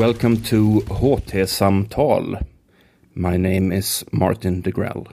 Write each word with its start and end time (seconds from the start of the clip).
Welcome 0.00 0.40
to 0.44 0.80
HT 0.86 1.44
Samtal. 1.44 2.42
My 3.14 3.36
name 3.36 3.70
is 3.70 4.02
Martin 4.10 4.62
Degrell. 4.62 5.12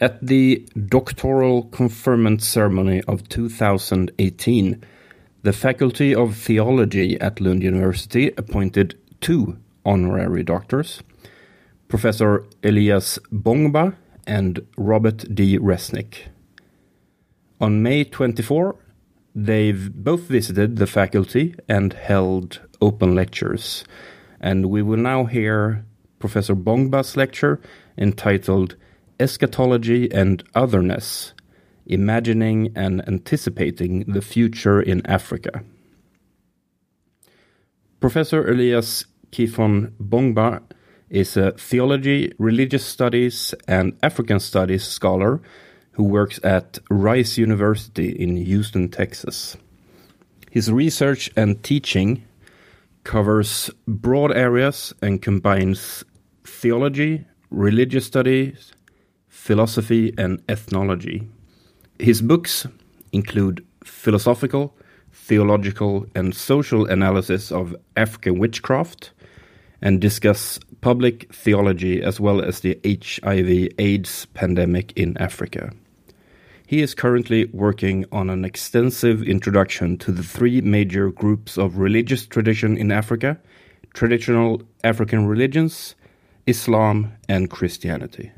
At 0.00 0.26
the 0.26 0.66
doctoral 0.88 1.62
conferment 1.66 2.42
ceremony 2.42 3.00
of 3.06 3.28
2018, 3.28 4.84
the 5.44 5.52
Faculty 5.52 6.12
of 6.12 6.36
Theology 6.36 7.16
at 7.20 7.40
Lund 7.40 7.62
University 7.62 8.32
appointed 8.36 8.98
two 9.20 9.56
honorary 9.84 10.42
doctors, 10.42 11.04
Professor 11.86 12.44
Elias 12.64 13.20
Bongmba 13.32 13.94
and 14.26 14.66
Robert 14.76 15.32
D. 15.32 15.60
Resnick. 15.60 16.26
On 17.60 17.80
May 17.80 18.02
24, 18.02 18.74
they've 19.32 19.94
both 19.94 20.22
visited 20.22 20.74
the 20.74 20.88
faculty 20.88 21.54
and 21.68 21.92
held 21.92 22.62
open 22.80 23.14
lectures. 23.14 23.84
And 24.40 24.66
we 24.70 24.82
will 24.82 24.98
now 24.98 25.24
hear 25.24 25.84
Professor 26.18 26.54
Bongmba's 26.54 27.16
lecture 27.16 27.60
entitled 27.98 28.76
Eschatology 29.18 30.10
and 30.12 30.42
Otherness 30.54 31.34
Imagining 31.86 32.72
and 32.76 33.06
Anticipating 33.08 34.04
the 34.04 34.22
Future 34.22 34.80
in 34.80 35.04
Africa. 35.06 35.64
Professor 38.00 38.48
Elias 38.48 39.06
Kifon 39.30 39.92
Bongmba 40.00 40.62
is 41.10 41.36
a 41.36 41.52
theology, 41.52 42.32
religious 42.38 42.84
studies, 42.84 43.54
and 43.66 43.96
African 44.02 44.40
studies 44.40 44.84
scholar 44.84 45.42
who 45.92 46.04
works 46.04 46.38
at 46.44 46.78
Rice 46.88 47.36
University 47.36 48.08
in 48.10 48.36
Houston, 48.36 48.88
Texas. 48.88 49.56
His 50.50 50.70
research 50.70 51.30
and 51.36 51.62
teaching 51.62 52.24
covers 53.04 53.70
broad 53.86 54.32
areas 54.32 54.92
and 55.02 55.22
combines 55.22 56.04
theology, 56.44 57.24
religious 57.50 58.06
studies, 58.06 58.72
philosophy, 59.28 60.12
and 60.18 60.42
ethnology. 60.48 61.28
His 61.98 62.22
books 62.22 62.66
include 63.12 63.64
philosophical, 63.84 64.76
theological, 65.12 66.06
and 66.14 66.34
social 66.34 66.86
analysis 66.86 67.50
of 67.50 67.74
African 67.96 68.38
witchcraft 68.38 69.12
and 69.82 70.00
discuss 70.00 70.58
public 70.80 71.32
theology 71.34 72.02
as 72.02 72.20
well 72.20 72.42
as 72.42 72.60
the 72.60 72.78
HIV 72.84 73.68
AIDS 73.78 74.26
pandemic 74.34 74.92
in 74.96 75.16
Africa. 75.18 75.72
He 76.70 76.82
is 76.82 76.94
currently 76.94 77.46
working 77.46 78.04
on 78.12 78.30
an 78.30 78.44
extensive 78.44 79.24
introduction 79.24 79.98
to 79.98 80.12
the 80.12 80.22
three 80.22 80.60
major 80.60 81.10
groups 81.10 81.58
of 81.58 81.78
religious 81.78 82.26
tradition 82.26 82.76
in 82.76 82.92
Africa 82.92 83.40
traditional 83.92 84.62
African 84.84 85.26
religions, 85.26 85.96
Islam, 86.46 87.14
and 87.28 87.50
Christianity. 87.50 88.30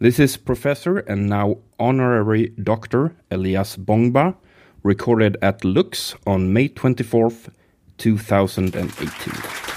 This 0.00 0.18
is 0.18 0.36
Professor 0.36 0.98
and 0.98 1.28
now 1.28 1.58
Honorary 1.78 2.48
Doctor 2.60 3.14
Elias 3.30 3.76
Bongmba, 3.76 4.34
recorded 4.82 5.36
at 5.40 5.64
Lux 5.64 6.16
on 6.26 6.52
May 6.52 6.68
24th, 6.68 7.50
2018. 7.98 9.67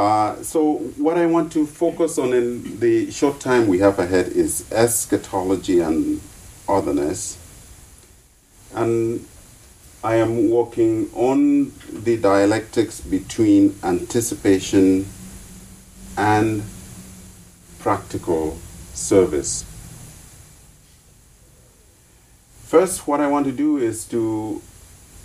Uh, 0.00 0.42
so, 0.42 0.76
what 0.96 1.18
I 1.18 1.26
want 1.26 1.52
to 1.52 1.66
focus 1.66 2.16
on 2.16 2.32
in 2.32 2.80
the 2.80 3.10
short 3.10 3.38
time 3.38 3.68
we 3.68 3.80
have 3.80 3.98
ahead 3.98 4.28
is 4.28 4.64
eschatology 4.72 5.80
and 5.80 6.22
otherness. 6.66 7.36
And 8.74 9.26
I 10.02 10.14
am 10.14 10.48
working 10.48 11.10
on 11.12 11.72
the 11.92 12.16
dialectics 12.16 13.02
between 13.02 13.78
anticipation 13.82 15.06
and 16.16 16.62
practical 17.78 18.56
service. 18.94 19.66
First, 22.64 23.06
what 23.06 23.20
I 23.20 23.26
want 23.26 23.44
to 23.44 23.52
do 23.52 23.76
is 23.76 24.06
to 24.06 24.62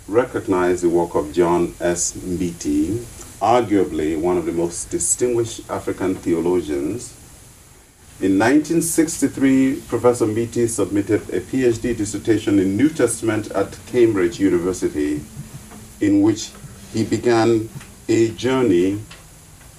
recognize 0.06 0.82
the 0.82 0.90
work 0.90 1.14
of 1.14 1.32
John 1.32 1.74
S. 1.80 2.12
Mbiti, 2.12 3.02
arguably 3.40 4.18
one 4.18 4.38
of 4.38 4.46
the 4.46 4.52
most 4.52 4.90
distinguished 4.90 5.68
African 5.70 6.14
theologians. 6.14 7.14
In 8.18 8.38
1963, 8.38 9.82
Professor 9.88 10.24
Mbiti 10.24 10.66
submitted 10.68 11.20
a 11.28 11.40
PhD 11.40 11.94
dissertation 11.94 12.58
in 12.58 12.76
New 12.76 12.88
Testament 12.88 13.50
at 13.50 13.78
Cambridge 13.86 14.40
University, 14.40 15.20
in 16.00 16.22
which 16.22 16.50
he 16.94 17.04
began 17.04 17.68
a 18.08 18.30
journey 18.30 19.00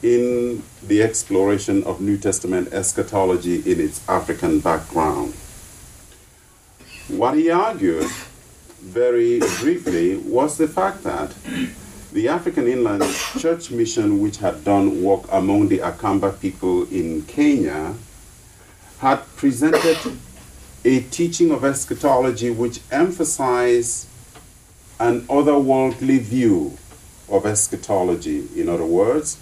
in 0.04 0.62
the 0.84 1.02
exploration 1.02 1.84
of 1.86 2.00
New 2.00 2.18
Testament 2.18 2.72
eschatology 2.72 3.56
in 3.72 3.80
its 3.80 4.08
African 4.08 4.60
background. 4.60 5.34
What 7.08 7.36
he 7.36 7.50
argued, 7.50 8.12
very 8.82 9.40
briefly, 9.62 10.18
was 10.18 10.58
the 10.58 10.68
fact 10.68 11.04
that 11.04 11.34
the 12.12 12.30
African 12.30 12.68
Inland 12.68 13.04
Church 13.38 13.70
Mission, 13.70 14.22
which 14.22 14.38
had 14.38 14.64
done 14.64 15.04
work 15.04 15.24
among 15.32 15.68
the 15.68 15.80
Akamba 15.80 16.40
people 16.40 16.84
in 16.90 17.24
Kenya, 17.24 17.96
had 19.00 19.18
presented 19.36 19.98
a 20.86 21.02
teaching 21.02 21.52
of 21.52 21.66
eschatology 21.66 22.50
which 22.50 22.80
emphasized 22.92 24.08
an 25.00 25.22
otherworldly 25.24 26.20
view 26.22 26.78
of 27.30 27.46
eschatology. 27.46 28.48
In 28.56 28.70
other 28.70 28.86
words, 28.86 29.38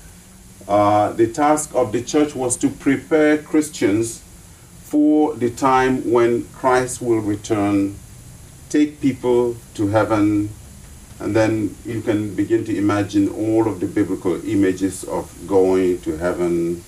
uh, 0.68 1.14
the 1.14 1.28
task 1.28 1.74
of 1.76 1.92
the 1.92 2.02
church 2.02 2.34
was 2.36 2.58
to 2.58 2.70
prepare 2.70 3.38
Christians 3.38 4.24
for 4.84 5.36
the 5.36 5.52
time 5.52 6.12
when 6.12 6.46
Christ 6.46 7.02
will 7.02 7.20
return, 7.20 7.96
take 8.70 9.00
people 9.00 9.56
to 9.76 9.88
heaven, 9.88 10.50
and 11.20 11.36
then 11.36 11.76
you 11.86 12.02
can 12.02 12.36
begin 12.36 12.66
to 12.66 12.78
imagine 12.78 13.30
all 13.30 13.68
of 13.68 13.80
the 13.80 13.88
biblical 13.88 14.44
images 14.46 15.04
of 15.06 15.32
going 15.48 16.02
to 16.02 16.18
heaven, 16.18 16.84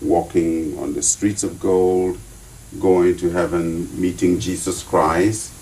walking 0.00 0.78
on 0.78 0.94
the 0.94 1.02
streets 1.02 1.42
of 1.42 1.58
gold, 1.58 2.18
going 2.80 3.16
to 3.16 3.30
heaven, 3.30 4.00
meeting 4.00 4.38
Jesus 4.38 4.82
Christ. 4.82 5.52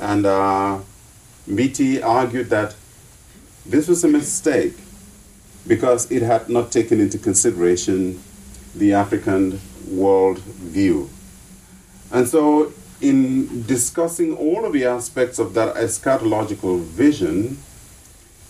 And 0.00 0.26
uh, 0.26 0.80
argued 2.02 2.50
that 2.50 2.74
this 3.64 3.86
was 3.88 4.02
a 4.02 4.08
mistake 4.08 4.74
because 5.66 6.10
it 6.10 6.22
had 6.22 6.48
not 6.48 6.72
taken 6.72 7.00
into 7.00 7.18
consideration 7.18 8.20
the 8.74 8.94
African 8.94 9.60
world 9.88 10.38
view. 10.40 11.10
And 12.10 12.26
so 12.26 12.72
in 13.00 13.62
discussing 13.64 14.36
all 14.36 14.64
of 14.64 14.72
the 14.72 14.84
aspects 14.84 15.38
of 15.38 15.54
that 15.54 15.74
eschatological 15.76 16.80
vision, 16.80 17.58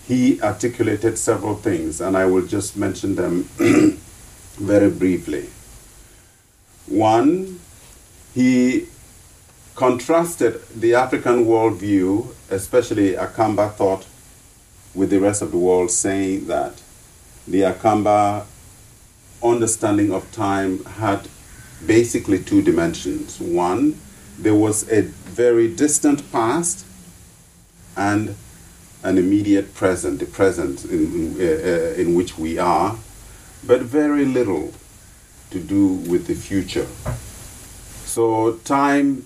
he 0.07 0.41
articulated 0.41 1.17
several 1.17 1.55
things, 1.55 2.01
and 2.01 2.17
I 2.17 2.25
will 2.25 2.45
just 2.45 2.75
mention 2.75 3.15
them 3.15 3.43
very 4.57 4.89
briefly. 4.89 5.49
One, 6.87 7.59
he 8.33 8.87
contrasted 9.75 10.61
the 10.75 10.95
African 10.95 11.45
worldview, 11.45 12.33
especially 12.49 13.13
Akamba 13.13 13.73
thought, 13.73 14.05
with 14.93 15.09
the 15.09 15.19
rest 15.19 15.41
of 15.41 15.51
the 15.51 15.57
world, 15.57 15.91
saying 15.91 16.47
that 16.47 16.81
the 17.47 17.61
Akamba 17.61 18.45
understanding 19.41 20.11
of 20.11 20.29
time 20.31 20.83
had 20.83 21.27
basically 21.85 22.39
two 22.43 22.61
dimensions. 22.61 23.39
One, 23.39 23.99
there 24.41 24.55
was 24.55 24.89
a 24.91 25.01
very 25.01 25.67
distant 25.67 26.31
past 26.31 26.85
and 27.95 28.35
an 29.03 29.17
immediate 29.17 29.73
present, 29.73 30.19
the 30.19 30.25
present 30.25 30.85
in, 30.85 31.35
uh, 31.39 31.43
uh, 31.43 32.01
in 32.01 32.15
which 32.15 32.37
we 32.37 32.57
are, 32.57 32.97
but 33.65 33.81
very 33.81 34.25
little 34.25 34.73
to 35.51 35.59
do 35.59 35.87
with 35.87 36.27
the 36.27 36.33
future. 36.33 36.87
So, 38.05 38.53
time, 38.63 39.25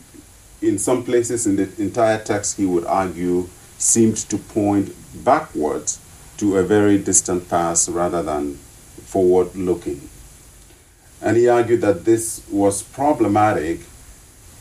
in 0.61 0.77
some 0.77 1.03
places 1.03 1.47
in 1.47 1.55
the 1.55 1.69
entire 1.81 2.21
text, 2.21 2.57
he 2.57 2.65
would 2.65 2.85
argue, 2.85 3.47
seemed 3.77 4.17
to 4.17 4.37
point 4.37 4.93
backwards 5.23 5.99
to 6.37 6.57
a 6.57 6.63
very 6.63 6.97
distant 6.97 7.49
past 7.49 7.89
rather 7.89 8.21
than 8.21 8.55
forward 9.05 9.55
looking. 9.55 10.09
And 11.21 11.37
he 11.37 11.47
argued 11.47 11.81
that 11.81 12.05
this 12.05 12.41
was 12.49 12.83
problematic 12.83 13.81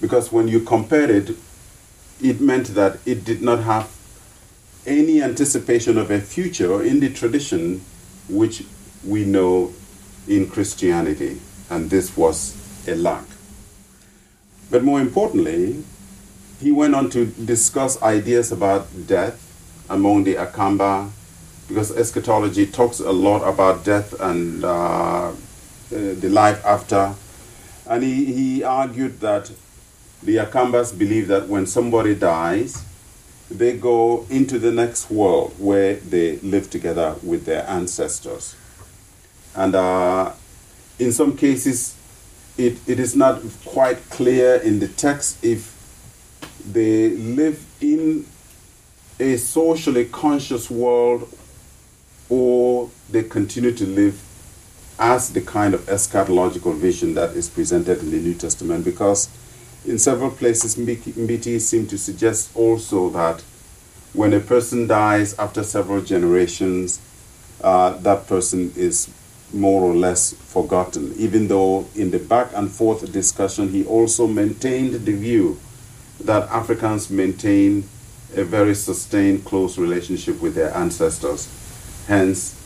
because 0.05 0.31
when 0.31 0.47
you 0.47 0.61
compared 0.61 1.09
it, 1.09 1.35
it 2.23 2.39
meant 2.39 2.67
that 2.75 2.99
it 3.06 3.25
did 3.25 3.41
not 3.41 3.61
have 3.61 3.91
any 4.87 5.23
anticipation 5.23 5.97
of 5.97 6.11
a 6.11 6.21
future 6.21 6.83
in 6.83 7.01
the 7.01 7.09
tradition 7.09 7.81
which 8.29 8.65
we 9.03 9.25
know 9.25 9.73
in 10.29 10.47
Christianity, 10.47 11.41
and 11.71 11.89
this 11.89 12.19
was 12.19 12.55
a 12.87 12.95
lack. 12.95 13.25
But 14.71 14.85
more 14.85 15.01
importantly, 15.01 15.83
he 16.61 16.71
went 16.71 16.95
on 16.95 17.09
to 17.09 17.25
discuss 17.25 18.03
ideas 18.03 18.53
about 18.53 18.87
death 19.06 19.41
among 19.89 20.25
the 20.25 20.35
Akamba, 20.35 21.09
because 21.67 21.97
eschatology 21.97 22.67
talks 22.67 23.01
a 23.01 23.11
lot 23.11 23.41
about 23.43 23.87
death 23.87 24.12
and 24.21 24.62
uh, 24.67 25.33
the 25.89 26.29
life 26.29 26.62
after. 26.67 27.15
And 27.87 28.03
he, 28.03 28.27
he 28.27 28.62
argued 28.62 29.21
that 29.21 29.51
the 30.25 30.37
Akambas 30.37 30.97
believe 30.99 31.29
that 31.29 31.49
when 31.49 31.67
somebody 31.67 32.15
dies, 32.15 32.82
they 33.50 33.76
go 33.76 34.26
into 34.31 34.59
the 34.59 34.73
next 34.73 35.11
world 35.11 35.55
where 35.59 35.94
they 35.97 36.38
live 36.38 36.71
together 36.71 37.17
with 37.23 37.44
their 37.44 37.69
ancestors. 37.69 38.56
And 39.55 39.75
uh, 39.75 40.32
in 40.99 41.12
some 41.12 41.37
cases, 41.37 41.94
it, 42.56 42.79
it 42.88 42.99
is 42.99 43.15
not 43.15 43.43
quite 43.65 43.99
clear 44.11 44.56
in 44.56 44.81
the 44.81 44.88
text 44.88 45.44
if 45.44 45.73
they 46.73 47.11
live 47.11 47.65
in 47.81 48.27
a 49.20 49.37
socially 49.37 50.06
conscious 50.06 50.70
world 50.70 51.29
or 52.31 52.91
they 53.11 53.23
continue 53.23 53.73
to 53.73 53.87
live 53.87 54.20
as 54.99 55.32
the 55.32 55.41
kind 55.41 55.75
of 55.75 55.81
eschatological 55.82 56.75
vision 56.75 57.15
that 57.15 57.31
is 57.31 57.49
presented 57.49 57.99
in 58.00 58.11
the 58.11 58.19
New 58.20 58.35
Testament 58.35 58.85
because 58.85 59.29
in 59.87 59.99
several 59.99 60.31
places 60.31 60.77
Mbiti 60.77 61.61
seem 61.61 61.87
to 61.89 61.99
suggest 61.99 62.51
also 62.57 63.11
that 63.11 63.43
when 64.13 64.33
a 64.33 64.41
person 64.41 64.87
dies 64.87 65.37
after 65.39 65.63
several 65.63 66.01
generations, 66.01 67.01
uh, 67.63 67.91
that 67.99 68.27
person 68.27 68.73
is 68.77 69.11
more 69.53 69.83
or 69.83 69.95
less 69.95 70.33
forgotten, 70.33 71.15
even 71.17 71.49
though 71.49 71.87
in 71.95 72.11
the 72.11 72.19
back 72.19 72.49
and 72.55 72.71
forth 72.71 73.13
discussion 73.13 73.69
he 73.69 73.85
also 73.85 74.27
maintained 74.27 74.95
the 75.05 75.13
view 75.13 75.59
that 76.21 76.49
Africans 76.49 77.11
maintain 77.11 77.89
a 78.37 78.45
very 78.45 78.75
sustained, 78.75 79.45
close 79.45 79.79
relationship 79.79 80.41
with 80.41 80.55
their 80.55 80.75
ancestors. 80.77 81.49
Hence, 82.09 82.61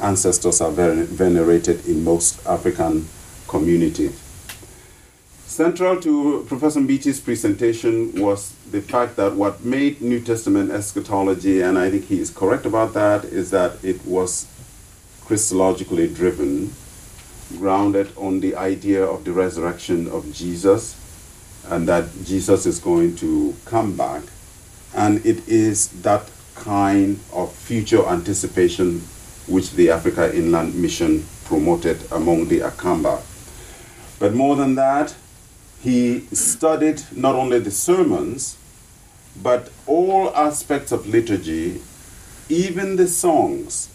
ancestors 0.00 0.60
are 0.60 0.70
very 0.70 1.02
venerated 1.04 1.86
in 1.86 2.04
most 2.04 2.44
African 2.46 3.06
communities. 3.48 4.29
Central 5.50 6.00
to 6.00 6.44
Professor 6.46 6.78
Mbiti's 6.78 7.18
presentation 7.18 8.12
was 8.22 8.54
the 8.70 8.80
fact 8.80 9.16
that 9.16 9.34
what 9.34 9.64
made 9.64 10.00
New 10.00 10.20
Testament 10.20 10.70
eschatology, 10.70 11.60
and 11.60 11.76
I 11.76 11.90
think 11.90 12.04
he 12.04 12.20
is 12.20 12.30
correct 12.30 12.66
about 12.66 12.94
that, 12.94 13.24
is 13.24 13.50
that 13.50 13.82
it 13.82 14.06
was 14.06 14.46
Christologically 15.24 16.14
driven, 16.14 16.72
grounded 17.58 18.12
on 18.16 18.38
the 18.38 18.54
idea 18.54 19.04
of 19.04 19.24
the 19.24 19.32
resurrection 19.32 20.06
of 20.08 20.32
Jesus, 20.32 20.94
and 21.68 21.88
that 21.88 22.04
Jesus 22.24 22.64
is 22.64 22.78
going 22.78 23.16
to 23.16 23.56
come 23.64 23.96
back. 23.96 24.22
And 24.94 25.26
it 25.26 25.48
is 25.48 25.88
that 26.02 26.30
kind 26.54 27.18
of 27.32 27.52
future 27.52 28.06
anticipation 28.06 29.00
which 29.48 29.72
the 29.72 29.90
Africa 29.90 30.32
Inland 30.32 30.76
Mission 30.76 31.26
promoted 31.44 32.00
among 32.12 32.46
the 32.46 32.60
Akamba. 32.60 33.20
But 34.20 34.32
more 34.32 34.54
than 34.54 34.76
that, 34.76 35.16
he 35.82 36.20
studied 36.32 37.02
not 37.12 37.34
only 37.34 37.58
the 37.58 37.70
sermons, 37.70 38.56
but 39.42 39.70
all 39.86 40.34
aspects 40.34 40.92
of 40.92 41.06
liturgy, 41.06 41.80
even 42.48 42.96
the 42.96 43.06
songs 43.06 43.88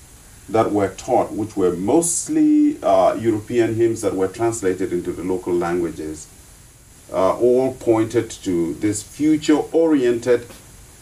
that 0.49 0.71
were 0.71 0.89
taught, 0.89 1.31
which 1.31 1.55
were 1.55 1.75
mostly 1.75 2.81
uh, 2.81 3.13
European 3.15 3.75
hymns 3.75 4.01
that 4.01 4.15
were 4.15 4.27
translated 4.27 4.93
into 4.93 5.11
the 5.11 5.23
local 5.23 5.53
languages, 5.53 6.27
uh, 7.11 7.37
all 7.37 7.73
pointed 7.75 8.29
to 8.29 8.73
this 8.75 9.03
future 9.03 9.57
oriented, 9.71 10.45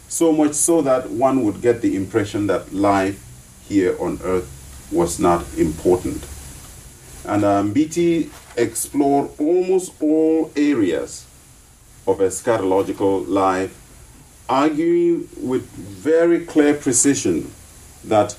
so 0.09 0.31
much 0.31 0.53
so 0.53 0.81
that 0.81 1.09
one 1.09 1.43
would 1.43 1.61
get 1.61 1.81
the 1.81 1.95
impression 1.95 2.47
that 2.47 2.73
life 2.73 3.23
here 3.67 3.95
on 3.99 4.19
earth 4.23 4.49
was 4.91 5.19
not 5.19 5.45
important. 5.57 6.25
And 7.25 7.43
um, 7.43 7.73
Mbiti 7.73 8.29
explored 8.57 9.31
almost 9.39 9.93
all 10.01 10.51
areas 10.55 11.25
of 12.05 12.19
eschatological 12.19 13.27
life, 13.27 13.79
arguing 14.49 15.29
with 15.37 15.65
very 15.71 16.45
clear 16.45 16.73
precision 16.73 17.51
that 18.03 18.37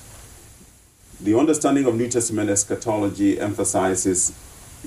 the 1.19 1.37
understanding 1.37 1.85
of 1.85 1.95
New 1.95 2.09
Testament 2.09 2.49
eschatology 2.49 3.39
emphasizes 3.39 4.33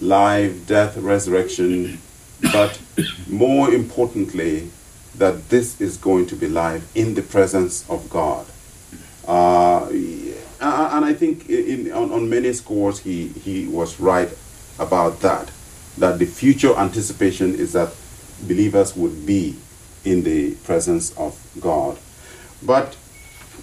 life, 0.00 0.66
death, 0.66 0.96
resurrection, 0.96 2.00
but 2.52 2.80
more 3.28 3.72
importantly, 3.72 4.70
that 5.16 5.48
this 5.48 5.80
is 5.80 5.96
going 5.96 6.26
to 6.26 6.36
be 6.36 6.48
life 6.48 6.94
in 6.96 7.14
the 7.14 7.22
presence 7.22 7.88
of 7.90 8.08
God. 8.08 8.46
Uh, 9.26 9.88
Uh, 10.60 10.90
and 10.92 11.04
I 11.04 11.14
think 11.14 11.48
in, 11.48 11.92
on, 11.92 12.10
on 12.10 12.28
many 12.28 12.52
scores 12.52 12.98
he, 13.00 13.28
he 13.28 13.66
was 13.68 14.00
right 14.00 14.30
about 14.78 15.20
that. 15.20 15.50
That 15.98 16.18
the 16.18 16.26
future 16.26 16.76
anticipation 16.76 17.54
is 17.54 17.72
that 17.72 17.94
believers 18.42 18.96
would 18.96 19.26
be 19.26 19.56
in 20.04 20.22
the 20.22 20.54
presence 20.56 21.16
of 21.16 21.38
God. 21.60 21.98
But 22.62 22.96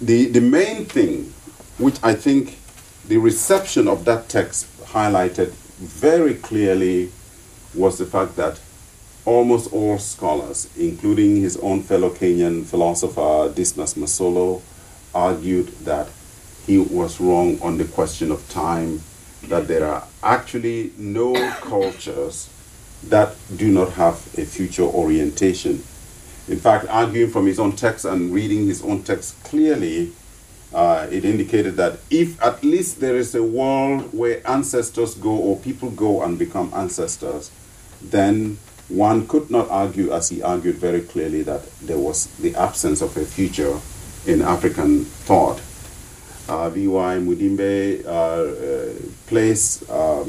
the, 0.00 0.26
the 0.26 0.40
main 0.40 0.84
thing 0.84 1.32
which 1.78 1.98
I 2.02 2.14
think 2.14 2.58
the 3.06 3.18
reception 3.18 3.88
of 3.88 4.04
that 4.06 4.28
text 4.28 4.66
highlighted 4.86 5.50
very 5.78 6.34
clearly 6.34 7.12
was 7.74 7.98
the 7.98 8.06
fact 8.06 8.36
that 8.36 8.60
almost 9.24 9.72
all 9.72 9.98
scholars, 9.98 10.70
including 10.76 11.36
his 11.36 11.56
own 11.58 11.82
fellow 11.82 12.10
Kenyan 12.10 12.64
philosopher 12.64 13.52
Dismas 13.54 13.94
Masolo, 13.94 14.62
argued 15.14 15.68
that 15.84 16.08
he 16.66 16.78
was 16.78 17.20
wrong 17.20 17.60
on 17.62 17.78
the 17.78 17.84
question 17.84 18.30
of 18.30 18.48
time, 18.48 19.00
that 19.44 19.68
there 19.68 19.86
are 19.86 20.04
actually 20.22 20.92
no 20.96 21.34
cultures 21.60 22.50
that 23.04 23.34
do 23.56 23.70
not 23.70 23.92
have 23.92 24.14
a 24.36 24.44
future 24.44 24.82
orientation. 24.82 25.82
In 26.48 26.58
fact, 26.58 26.86
arguing 26.88 27.30
from 27.30 27.46
his 27.46 27.58
own 27.58 27.72
text 27.72 28.04
and 28.04 28.32
reading 28.32 28.66
his 28.66 28.82
own 28.82 29.02
text 29.02 29.42
clearly, 29.44 30.12
uh, 30.74 31.06
it 31.10 31.24
indicated 31.24 31.76
that 31.76 31.98
if 32.10 32.42
at 32.42 32.62
least 32.64 33.00
there 33.00 33.16
is 33.16 33.34
a 33.34 33.42
world 33.42 34.12
where 34.12 34.46
ancestors 34.48 35.14
go 35.14 35.30
or 35.30 35.56
people 35.58 35.90
go 35.90 36.22
and 36.22 36.38
become 36.38 36.72
ancestors, 36.74 37.50
then 38.02 38.58
one 38.88 39.26
could 39.26 39.50
not 39.50 39.68
argue, 39.70 40.12
as 40.12 40.28
he 40.28 40.42
argued 40.42 40.76
very 40.76 41.00
clearly, 41.00 41.42
that 41.42 41.68
there 41.80 41.98
was 41.98 42.26
the 42.38 42.54
absence 42.54 43.00
of 43.02 43.16
a 43.16 43.24
future 43.24 43.78
in 44.26 44.42
African 44.42 45.04
thought. 45.04 45.60
Uh, 46.48 46.70
V.Y. 46.70 47.18
Mudimbe 47.18 48.04
uh, 48.06 48.10
uh, 48.10 48.92
placed 49.26 49.82
uh, 49.90 50.22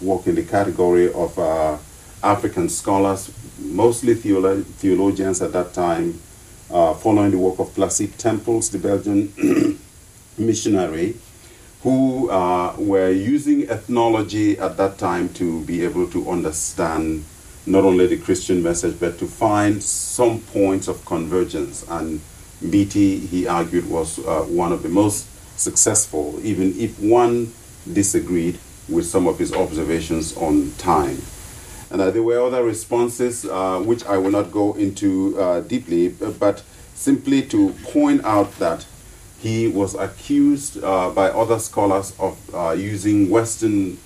work 0.00 0.26
in 0.26 0.34
the 0.34 0.42
category 0.42 1.12
of 1.12 1.38
uh, 1.38 1.78
African 2.22 2.68
scholars, 2.68 3.30
mostly 3.60 4.14
theolo- 4.16 4.64
theologians 4.64 5.40
at 5.40 5.52
that 5.52 5.72
time, 5.72 6.20
uh, 6.72 6.92
following 6.94 7.30
the 7.30 7.38
work 7.38 7.58
of 7.60 7.72
Placide 7.74 8.12
Tempels, 8.18 8.70
the 8.70 8.78
Belgian 8.78 9.78
missionary, 10.38 11.16
who 11.82 12.26
were 12.78 13.10
using 13.10 13.68
ethnology 13.70 14.58
at 14.58 14.76
that 14.76 14.98
time 14.98 15.28
to 15.34 15.64
be 15.64 15.84
able 15.84 16.08
to 16.10 16.28
understand 16.28 17.24
not 17.66 17.84
only 17.84 18.06
the 18.06 18.16
Christian 18.18 18.62
message, 18.62 18.98
but 18.98 19.18
to 19.18 19.26
find 19.26 19.82
some 19.82 20.40
points 20.40 20.88
of 20.88 21.04
convergence. 21.04 21.84
And 21.88 22.20
Mbiti, 22.62 23.26
he 23.28 23.46
argued, 23.46 23.88
was 23.88 24.18
uh, 24.18 24.42
one 24.42 24.72
of 24.72 24.82
the 24.82 24.88
most 24.88 25.26
successful, 25.60 26.40
even 26.42 26.74
if 26.78 26.98
one 26.98 27.52
disagreed 27.92 28.58
with 28.88 29.06
some 29.06 29.26
of 29.26 29.38
his 29.38 29.52
observations 29.52 30.36
on 30.36 30.72
time. 30.78 31.18
And 31.90 32.00
uh, 32.00 32.10
there 32.10 32.22
were 32.22 32.40
other 32.40 32.64
responses, 32.64 33.44
uh, 33.44 33.80
which 33.80 34.04
I 34.06 34.16
will 34.16 34.30
not 34.30 34.50
go 34.52 34.74
into 34.74 35.38
uh, 35.40 35.60
deeply, 35.60 36.08
but 36.08 36.62
simply 36.94 37.42
to 37.42 37.70
point 37.84 38.24
out 38.24 38.52
that 38.58 38.86
he 39.40 39.66
was 39.68 39.94
accused 39.94 40.82
uh, 40.84 41.10
by 41.10 41.28
other 41.30 41.58
scholars 41.58 42.14
of 42.18 42.38
uh, 42.54 42.72
using 42.72 43.30
Western 43.30 43.96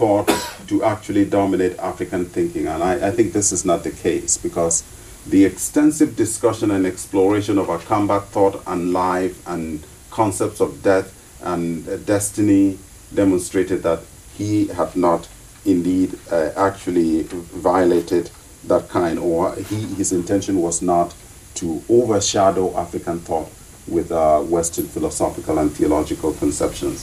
thought 0.00 0.30
to 0.68 0.82
actually 0.82 1.24
dominate 1.26 1.78
African 1.78 2.24
thinking. 2.24 2.66
And 2.66 2.82
I, 2.82 3.08
I, 3.08 3.10
think 3.10 3.32
this 3.34 3.52
is 3.52 3.64
not 3.64 3.84
the 3.84 3.90
case 3.90 4.38
because 4.38 4.82
the 5.26 5.44
extensive 5.44 6.16
discussion 6.16 6.70
and 6.70 6.86
exploration 6.86 7.58
of 7.58 7.66
Akamba 7.66 8.24
thought 8.24 8.62
and 8.66 8.92
life 8.92 9.46
and 9.46 9.84
concepts 10.22 10.60
of 10.60 10.82
death 10.82 11.08
and 11.42 11.88
uh, 11.88 11.96
destiny 12.14 12.78
demonstrated 13.14 13.82
that 13.82 14.00
he 14.36 14.66
had 14.66 14.94
not 14.94 15.26
indeed 15.64 16.10
uh, 16.30 16.50
actually 16.68 17.22
violated 17.68 18.30
that 18.66 18.86
kind, 18.90 19.18
or 19.18 19.54
he, 19.54 19.76
his 20.00 20.12
intention 20.12 20.60
was 20.60 20.82
not 20.82 21.14
to 21.54 21.82
overshadow 21.88 22.76
African 22.76 23.18
thought 23.20 23.48
with 23.88 24.12
uh, 24.12 24.40
Western 24.40 24.86
philosophical 24.86 25.58
and 25.58 25.72
theological 25.72 26.34
conceptions. 26.34 26.98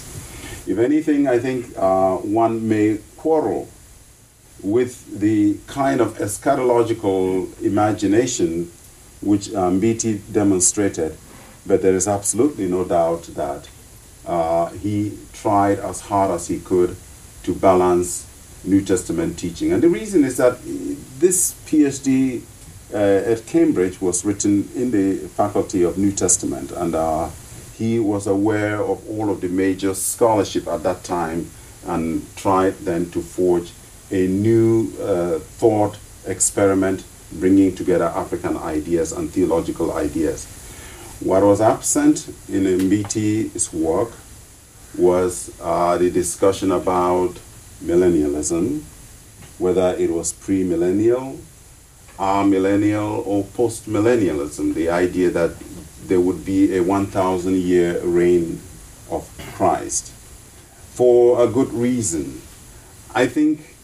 If 0.67 0.77
anything, 0.77 1.27
I 1.27 1.39
think 1.39 1.59
uh, 1.75 2.17
one 2.17 2.69
may 2.69 2.99
quarrel 3.17 3.67
with 4.61 5.19
the 5.19 5.57
kind 5.65 6.01
of 6.01 6.09
eschatological 6.19 7.49
imagination 7.63 8.71
which 9.21 9.51
um, 9.55 9.79
demonstrated, 10.31 11.17
but 11.67 11.81
there 11.81 11.95
is 11.95 12.07
absolutely 12.07 12.67
no 12.67 12.83
doubt 12.83 13.23
that 13.35 13.69
uh, 14.25 14.69
he 14.69 15.17
tried 15.33 15.79
as 15.79 16.01
hard 16.01 16.31
as 16.31 16.47
he 16.47 16.59
could 16.59 16.95
to 17.43 17.53
balance 17.53 18.25
New 18.63 18.81
Testament 18.81 19.37
teaching. 19.37 19.71
And 19.71 19.81
the 19.81 19.89
reason 19.89 20.23
is 20.23 20.37
that 20.37 20.59
this 21.19 21.53
PhD 21.65 22.41
uh, 22.93 22.97
at 22.97 23.45
Cambridge 23.45 24.01
was 24.01 24.25
written 24.25 24.69
in 24.75 24.91
the 24.91 25.17
faculty 25.29 25.83
of 25.83 25.97
New 25.97 26.11
Testament, 26.11 26.71
and 26.71 26.95
uh, 26.95 27.29
he 27.75 27.99
was 27.99 28.27
aware 28.27 28.81
of 28.81 29.07
all 29.09 29.29
of 29.29 29.41
the 29.41 29.49
major 29.49 29.93
scholarship 29.93 30.67
at 30.67 30.83
that 30.83 31.03
time 31.03 31.49
and 31.85 32.25
tried 32.35 32.73
then 32.79 33.09
to 33.11 33.21
forge 33.21 33.71
a 34.11 34.27
new 34.27 34.91
uh, 35.01 35.39
thought 35.39 35.97
experiment 36.25 37.03
bringing 37.33 37.75
together 37.75 38.05
African 38.05 38.57
ideas 38.57 39.11
and 39.11 39.29
theological 39.29 39.93
ideas. 39.93 40.47
What 41.19 41.41
was 41.43 41.61
absent 41.61 42.27
in 42.47 42.65
Mbiti's 42.65 43.73
work 43.73 44.11
was 44.95 45.51
uh, 45.59 45.97
the 45.97 46.11
discussion 46.11 46.71
about 46.71 47.39
millennialism, 47.83 48.83
whether 49.57 49.95
it 49.97 50.11
was 50.11 50.31
pre-millennial, 50.33 51.39
millennial, 52.19 53.23
or 53.25 53.43
post-millennialism, 53.43 54.75
the 54.75 54.89
idea 54.89 55.31
that 55.31 55.51
there 56.05 56.21
would 56.21 56.45
be 56.45 56.77
a 56.77 56.83
1,000 56.83 57.55
year 57.55 57.99
reign 58.03 58.61
of 59.09 59.27
Christ. 59.55 60.11
For 60.93 61.43
a 61.43 61.47
good 61.47 61.73
reason. 61.73 62.41
I 63.13 63.25
think 63.25 63.76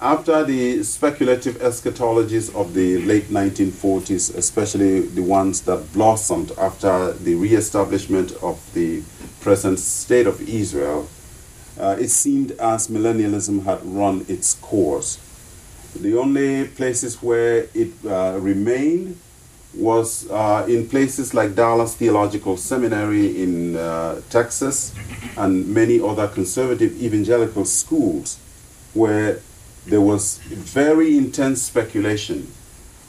after 0.00 0.44
the 0.44 0.82
speculative 0.82 1.56
eschatologies 1.56 2.54
of 2.54 2.72
the 2.72 2.98
late 3.04 3.24
1940s, 3.24 4.34
especially 4.34 5.00
the 5.00 5.22
ones 5.22 5.60
that 5.62 5.92
blossomed 5.92 6.52
after 6.58 7.12
the 7.12 7.34
re-establishment 7.34 8.32
of 8.42 8.58
the 8.72 9.02
present 9.42 9.78
state 9.78 10.26
of 10.26 10.40
Israel, 10.48 11.06
uh, 11.78 11.96
it 11.98 12.08
seemed 12.08 12.52
as 12.52 12.88
millennialism 12.88 13.64
had 13.64 13.84
run 13.84 14.24
its 14.26 14.54
course. 14.54 15.18
The 15.94 16.16
only 16.16 16.68
places 16.68 17.22
where 17.22 17.66
it 17.74 17.92
uh, 18.06 18.38
remained 18.40 19.18
was 19.74 20.28
uh, 20.30 20.64
in 20.66 20.88
places 20.88 21.34
like 21.34 21.54
Dallas 21.54 21.94
Theological 21.94 22.56
Seminary 22.56 23.42
in 23.42 23.76
uh, 23.76 24.20
Texas 24.30 24.94
and 25.36 25.68
many 25.68 26.00
other 26.00 26.26
conservative 26.26 27.00
evangelical 27.02 27.64
schools 27.64 28.38
where 28.94 29.40
there 29.86 30.00
was 30.00 30.38
very 30.48 31.16
intense 31.16 31.62
speculation. 31.62 32.52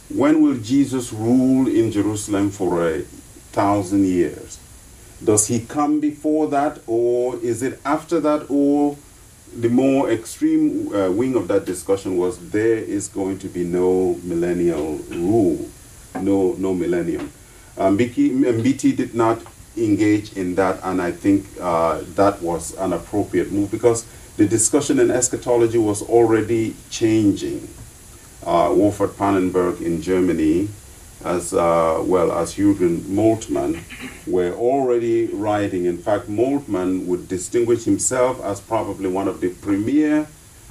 When 0.09 0.41
will 0.41 0.57
Jesus 0.57 1.13
rule 1.13 1.67
in 1.67 1.91
Jerusalem 1.91 2.51
for 2.51 2.87
a 2.87 3.01
thousand 3.51 4.05
years? 4.05 4.59
Does 5.23 5.47
he 5.47 5.59
come 5.59 5.99
before 5.99 6.47
that, 6.47 6.79
or 6.87 7.37
is 7.37 7.61
it 7.61 7.79
after 7.85 8.19
that, 8.21 8.45
or 8.49 8.97
the 9.55 9.69
more 9.69 10.09
extreme 10.09 10.93
uh, 10.93 11.11
wing 11.11 11.35
of 11.35 11.47
that 11.49 11.65
discussion 11.65 12.17
was 12.17 12.51
there 12.51 12.77
is 12.77 13.07
going 13.07 13.37
to 13.39 13.47
be 13.47 13.63
no 13.63 14.15
millennial 14.23 14.95
rule, 15.09 15.69
no 16.15 16.53
no 16.53 16.73
millennium. 16.73 17.31
Um, 17.77 17.97
Mbiti 17.97 18.95
did 18.95 19.13
not 19.13 19.41
engage 19.77 20.33
in 20.33 20.55
that, 20.55 20.79
and 20.83 21.01
I 21.01 21.11
think 21.11 21.45
uh, 21.59 22.01
that 22.15 22.41
was 22.41 22.73
an 22.75 22.93
appropriate 22.93 23.51
move 23.51 23.71
because 23.71 24.05
the 24.37 24.47
discussion 24.47 24.99
in 24.99 25.11
eschatology 25.11 25.77
was 25.77 26.01
already 26.01 26.75
changing. 26.89 27.67
Uh, 28.43 28.69
Wolfhart 28.69 29.09
Pannenberg 29.09 29.81
in 29.81 30.01
Germany, 30.01 30.69
as 31.23 31.53
uh, 31.53 32.01
well 32.03 32.31
as 32.31 32.55
Jürgen 32.55 33.01
Moltmann, 33.01 33.81
were 34.25 34.53
already 34.53 35.27
writing. 35.27 35.85
In 35.85 35.97
fact, 35.97 36.29
Moltmann 36.29 37.05
would 37.05 37.27
distinguish 37.27 37.83
himself 37.83 38.41
as 38.43 38.59
probably 38.61 39.09
one 39.09 39.27
of 39.27 39.41
the 39.41 39.49
premier 39.49 40.27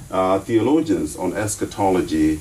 uh, 0.09 0.39
theologians 0.39 1.15
on 1.15 1.33
eschatology, 1.33 2.39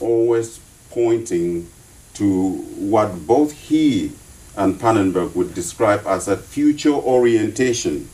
always 0.00 0.60
pointing 0.90 1.70
to 2.14 2.52
what 2.76 3.26
both 3.26 3.52
he 3.52 4.12
and 4.56 4.80
Pannenberg 4.80 5.34
would 5.34 5.54
describe 5.54 6.06
as 6.06 6.28
a 6.28 6.36
future 6.36 6.92
orientation. 6.92 8.08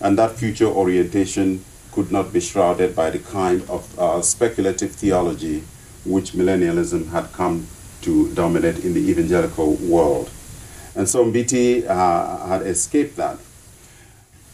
And 0.00 0.18
that 0.18 0.32
future 0.32 0.66
orientation 0.66 1.64
could 1.94 2.10
not 2.10 2.32
be 2.32 2.40
shrouded 2.40 2.96
by 2.96 3.08
the 3.10 3.20
kind 3.20 3.62
of 3.70 3.98
uh, 3.98 4.20
speculative 4.20 4.92
theology 4.92 5.62
which 6.04 6.32
millennialism 6.32 7.08
had 7.10 7.32
come 7.32 7.66
to 8.02 8.32
dominate 8.34 8.84
in 8.84 8.92
the 8.92 9.10
evangelical 9.10 9.74
world. 9.76 10.28
And 10.96 11.08
so 11.08 11.24
Mbiti 11.24 11.88
uh, 11.88 12.46
had 12.46 12.62
escaped 12.62 13.16
that. 13.16 13.38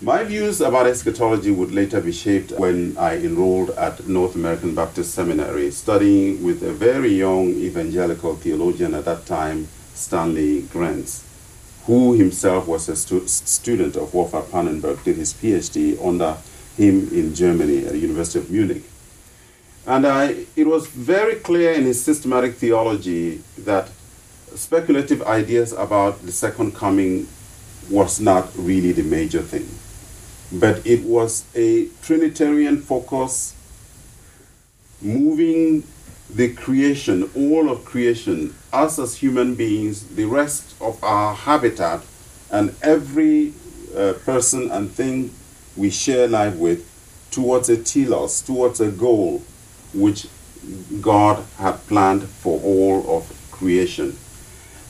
My 0.02 0.24
views 0.24 0.60
about 0.60 0.86
eschatology 0.86 1.50
would 1.50 1.72
later 1.72 2.00
be 2.00 2.12
shaped 2.12 2.52
when 2.52 2.96
I 2.96 3.16
enrolled 3.16 3.70
at 3.70 4.06
North 4.08 4.34
American 4.34 4.74
Baptist 4.74 5.14
Seminary, 5.14 5.70
studying 5.70 6.42
with 6.42 6.62
a 6.62 6.72
very 6.72 7.12
young 7.12 7.48
evangelical 7.48 8.36
theologian 8.36 8.94
at 8.94 9.04
that 9.04 9.26
time, 9.26 9.68
Stanley 9.94 10.62
Grenz, 10.62 11.22
who 11.84 12.14
himself 12.14 12.66
was 12.66 12.88
a 12.88 12.96
stu- 12.96 13.26
student 13.26 13.96
of 13.96 14.12
Wolfhart 14.12 14.46
Pannenberg, 14.50 15.04
did 15.04 15.16
his 15.16 15.34
PhD 15.34 16.02
under 16.02 16.36
him 16.76 17.08
in 17.12 17.34
Germany 17.34 17.84
at 17.86 17.92
the 17.92 17.98
University 17.98 18.38
of 18.38 18.50
Munich. 18.50 18.84
And 19.86 20.06
I, 20.06 20.46
it 20.56 20.66
was 20.66 20.86
very 20.86 21.36
clear 21.36 21.72
in 21.72 21.84
his 21.84 22.02
systematic 22.02 22.54
theology 22.54 23.42
that 23.58 23.88
speculative 24.54 25.22
ideas 25.22 25.72
about 25.72 26.22
the 26.22 26.32
second 26.32 26.74
coming 26.74 27.28
was 27.90 28.20
not 28.20 28.50
really 28.56 28.92
the 28.92 29.02
major 29.02 29.42
thing. 29.42 29.68
But 30.58 30.86
it 30.86 31.04
was 31.04 31.44
a 31.54 31.88
Trinitarian 32.02 32.80
focus 32.82 33.54
moving 35.00 35.84
the 36.28 36.52
creation, 36.54 37.30
all 37.34 37.70
of 37.70 37.84
creation, 37.84 38.54
us 38.72 38.98
as 38.98 39.16
human 39.16 39.54
beings, 39.54 40.06
the 40.14 40.24
rest 40.24 40.74
of 40.80 41.02
our 41.02 41.34
habitat, 41.34 42.02
and 42.50 42.74
every 42.82 43.52
uh, 43.96 44.12
person 44.24 44.70
and 44.70 44.90
thing 44.90 45.30
we 45.76 45.90
share 45.90 46.28
life 46.28 46.56
with 46.56 46.86
towards 47.30 47.68
a 47.68 47.76
telos, 47.76 48.42
towards 48.42 48.80
a 48.80 48.90
goal 48.90 49.42
which 49.94 50.26
God 51.00 51.44
had 51.58 51.86
planned 51.86 52.24
for 52.24 52.60
all 52.60 53.16
of 53.16 53.48
creation. 53.50 54.16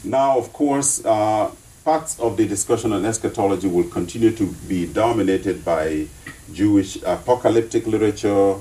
Now, 0.04 0.38
of 0.38 0.52
course, 0.52 1.04
uh, 1.04 1.50
parts 1.84 2.18
of 2.18 2.36
the 2.36 2.46
discussion 2.46 2.92
on 2.92 3.04
eschatology 3.04 3.68
will 3.68 3.88
continue 3.88 4.32
to 4.32 4.46
be 4.68 4.86
dominated 4.86 5.64
by 5.64 6.06
Jewish 6.52 6.96
apocalyptic 7.02 7.86
literature 7.86 8.56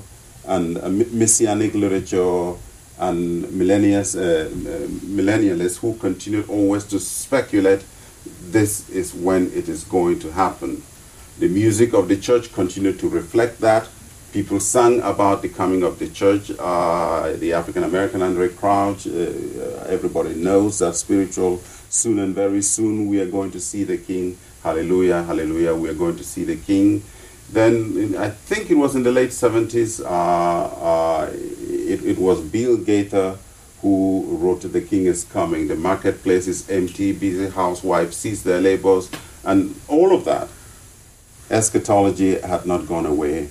and 0.46 0.78
uh, 0.78 0.88
messianic 0.88 1.74
literature 1.74 2.54
and 2.98 3.44
millennials, 3.46 4.14
uh, 4.16 4.46
uh, 4.46 4.86
millennialists 5.06 5.78
who 5.78 5.94
continue 5.94 6.44
always 6.48 6.84
to 6.84 7.00
speculate 7.00 7.84
this 8.50 8.88
is 8.90 9.14
when 9.14 9.46
it 9.52 9.68
is 9.68 9.84
going 9.84 10.18
to 10.20 10.30
happen. 10.32 10.82
The 11.40 11.48
music 11.48 11.94
of 11.94 12.06
the 12.08 12.18
church 12.18 12.52
continued 12.52 12.98
to 12.98 13.08
reflect 13.08 13.60
that. 13.62 13.88
People 14.30 14.60
sang 14.60 15.00
about 15.00 15.40
the 15.40 15.48
coming 15.48 15.82
of 15.82 15.98
the 15.98 16.06
church. 16.10 16.50
Uh, 16.58 17.32
the 17.38 17.54
African 17.54 17.82
American 17.82 18.20
Andraé 18.20 18.54
Crouch, 18.54 19.06
uh, 19.06 19.88
everybody 19.88 20.34
knows 20.34 20.80
that 20.80 20.96
spiritual. 20.96 21.56
Soon 21.88 22.18
and 22.18 22.34
very 22.34 22.60
soon 22.60 23.06
we 23.06 23.22
are 23.22 23.26
going 23.26 23.50
to 23.52 23.58
see 23.58 23.84
the 23.84 23.96
King. 23.96 24.36
Hallelujah, 24.62 25.22
hallelujah, 25.22 25.74
we 25.74 25.88
are 25.88 25.94
going 25.94 26.18
to 26.18 26.24
see 26.24 26.44
the 26.44 26.56
King. 26.56 27.02
Then 27.50 27.96
in, 27.96 28.16
I 28.18 28.28
think 28.28 28.70
it 28.70 28.74
was 28.74 28.94
in 28.94 29.02
the 29.02 29.10
late 29.10 29.30
70s, 29.30 30.04
uh, 30.04 30.06
uh, 30.08 31.30
it, 31.32 32.04
it 32.04 32.18
was 32.18 32.42
Bill 32.42 32.76
Gaither 32.76 33.38
who 33.80 34.26
wrote 34.38 34.60
The 34.60 34.82
King 34.82 35.06
is 35.06 35.24
Coming. 35.24 35.68
The 35.68 35.76
marketplace 35.76 36.46
is 36.46 36.68
empty, 36.68 37.12
busy 37.12 37.48
housewives 37.48 38.14
cease 38.18 38.42
their 38.42 38.60
labors, 38.60 39.10
and 39.42 39.74
all 39.88 40.14
of 40.14 40.26
that 40.26 40.50
eschatology 41.50 42.40
had 42.40 42.66
not 42.66 42.86
gone 42.86 43.06
away, 43.06 43.48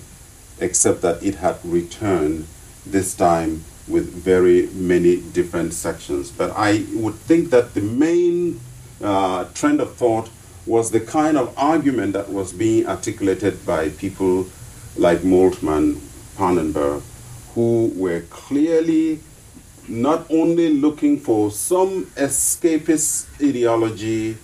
except 0.58 1.02
that 1.02 1.22
it 1.22 1.36
had 1.36 1.56
returned 1.64 2.46
this 2.86 3.14
time 3.14 3.64
with 3.88 4.12
very 4.12 4.68
many 4.68 5.20
different 5.20 5.72
sections. 5.74 6.30
But 6.30 6.52
I 6.56 6.84
would 6.92 7.14
think 7.14 7.50
that 7.50 7.74
the 7.74 7.80
main 7.80 8.60
uh, 9.02 9.44
trend 9.54 9.80
of 9.80 9.94
thought 9.96 10.30
was 10.66 10.90
the 10.90 11.00
kind 11.00 11.36
of 11.36 11.52
argument 11.58 12.12
that 12.12 12.28
was 12.28 12.52
being 12.52 12.86
articulated 12.86 13.64
by 13.66 13.88
people 13.90 14.46
like 14.96 15.18
Moltmann, 15.20 15.98
Pannenberg, 16.36 17.02
who 17.54 17.92
were 17.96 18.20
clearly 18.30 19.20
not 19.88 20.24
only 20.30 20.74
looking 20.74 21.18
for 21.18 21.50
some 21.50 22.04
escapist 22.16 23.26
ideology 23.42 24.36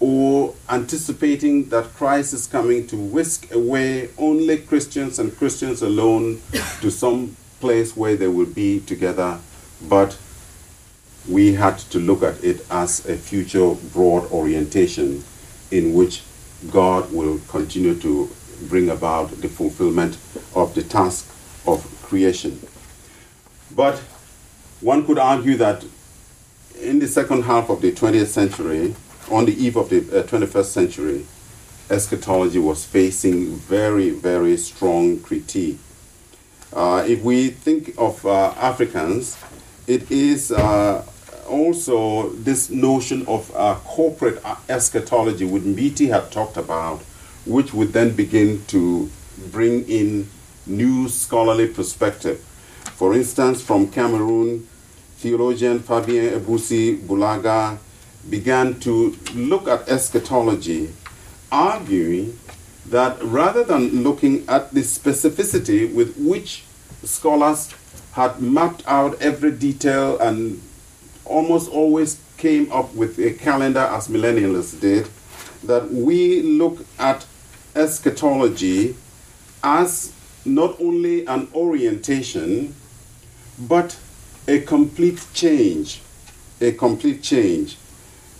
or 0.00 0.54
anticipating 0.68 1.68
that 1.68 1.84
Christ 1.94 2.34
is 2.34 2.46
coming 2.46 2.86
to 2.88 2.96
whisk 2.96 3.52
away 3.52 4.10
only 4.18 4.58
Christians 4.58 5.18
and 5.18 5.36
Christians 5.36 5.82
alone 5.82 6.40
to 6.80 6.90
some 6.90 7.36
place 7.60 7.96
where 7.96 8.16
they 8.16 8.28
will 8.28 8.46
be 8.46 8.80
together, 8.80 9.38
but 9.88 10.18
we 11.28 11.54
had 11.54 11.78
to 11.78 11.98
look 11.98 12.22
at 12.22 12.42
it 12.44 12.66
as 12.70 13.06
a 13.06 13.16
future 13.16 13.74
broad 13.92 14.30
orientation 14.30 15.24
in 15.70 15.94
which 15.94 16.22
God 16.70 17.12
will 17.12 17.38
continue 17.48 17.94
to 18.00 18.28
bring 18.68 18.90
about 18.90 19.30
the 19.40 19.48
fulfillment 19.48 20.18
of 20.54 20.74
the 20.74 20.82
task 20.82 21.26
of 21.66 21.82
creation. 22.02 22.60
But 23.74 23.98
one 24.80 25.06
could 25.06 25.18
argue 25.18 25.56
that 25.56 25.84
in 26.80 26.98
the 26.98 27.08
second 27.08 27.44
half 27.44 27.70
of 27.70 27.80
the 27.80 27.92
20th 27.92 28.26
century, 28.26 28.94
on 29.30 29.46
the 29.46 29.64
eve 29.64 29.76
of 29.76 29.88
the 29.90 29.98
uh, 29.98 30.22
21st 30.24 30.64
century, 30.64 31.26
eschatology 31.90 32.58
was 32.58 32.84
facing 32.84 33.56
very, 33.56 34.10
very 34.10 34.56
strong 34.56 35.20
critique. 35.20 35.78
Uh, 36.72 37.04
if 37.06 37.22
we 37.22 37.48
think 37.50 37.94
of 37.98 38.24
uh, 38.26 38.54
Africans, 38.56 39.36
it 39.86 40.10
is 40.10 40.50
uh, 40.50 41.04
also 41.48 42.30
this 42.30 42.70
notion 42.70 43.26
of 43.26 43.50
uh, 43.54 43.76
corporate 43.84 44.42
eschatology, 44.68 45.44
which 45.44 45.62
Mbiti 45.62 46.08
had 46.08 46.30
talked 46.32 46.56
about, 46.56 47.00
which 47.46 47.72
would 47.74 47.92
then 47.92 48.14
begin 48.16 48.64
to 48.68 49.10
bring 49.52 49.88
in 49.88 50.28
new 50.66 51.08
scholarly 51.08 51.68
perspective. 51.68 52.38
For 52.96 53.14
instance, 53.14 53.62
from 53.62 53.88
Cameroon, 53.90 54.66
theologian 55.18 55.80
Fabien 55.80 56.40
Eboussi 56.40 56.98
Boulaga 56.98 57.78
began 58.30 58.80
to 58.80 59.16
look 59.34 59.68
at 59.68 59.88
eschatology, 59.88 60.92
arguing 61.52 62.38
that 62.86 63.22
rather 63.22 63.64
than 63.64 64.02
looking 64.02 64.44
at 64.48 64.72
the 64.72 64.80
specificity 64.80 65.92
with 65.92 66.16
which 66.16 66.64
scholars 67.02 67.72
had 68.12 68.40
mapped 68.40 68.82
out 68.86 69.20
every 69.20 69.50
detail 69.50 70.18
and 70.18 70.60
almost 71.24 71.70
always 71.70 72.20
came 72.36 72.70
up 72.72 72.94
with 72.94 73.18
a 73.18 73.32
calendar 73.32 73.80
as 73.80 74.08
millennialists 74.08 74.78
did, 74.80 75.08
that 75.62 75.90
we 75.90 76.42
look 76.42 76.84
at 76.98 77.26
eschatology 77.74 78.94
as 79.62 80.12
not 80.44 80.78
only 80.80 81.26
an 81.26 81.48
orientation, 81.54 82.74
but 83.58 83.98
a 84.46 84.60
complete 84.60 85.24
change. 85.32 86.02
A 86.60 86.72
complete 86.72 87.22
change. 87.22 87.78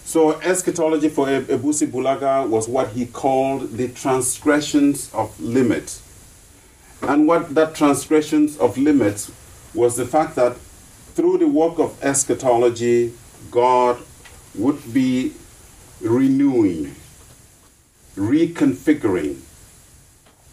So, 0.05 0.33
eschatology 0.41 1.09
for 1.09 1.27
Eboussi 1.27 1.87
Boulaga 1.87 2.47
was 2.47 2.69
what 2.69 2.91
he 2.91 3.07
called 3.07 3.73
the 3.73 3.89
transgressions 3.89 5.13
of 5.15 5.39
limits. 5.41 6.03
And 7.03 7.27
what 7.27 7.55
that 7.55 7.75
transgressions 7.75 8.59
of 8.59 8.77
limits 8.77 9.33
was 9.73 9.97
the 9.97 10.05
fact 10.07 10.37
that 10.37 10.57
through 11.15 11.39
the 11.39 11.49
work 11.49 11.79
of 11.79 11.99
eschatology, 12.03 13.15
God 13.51 13.99
would 14.55 14.93
be 14.93 15.33
renewing, 16.01 16.95
reconfiguring, 18.15 19.41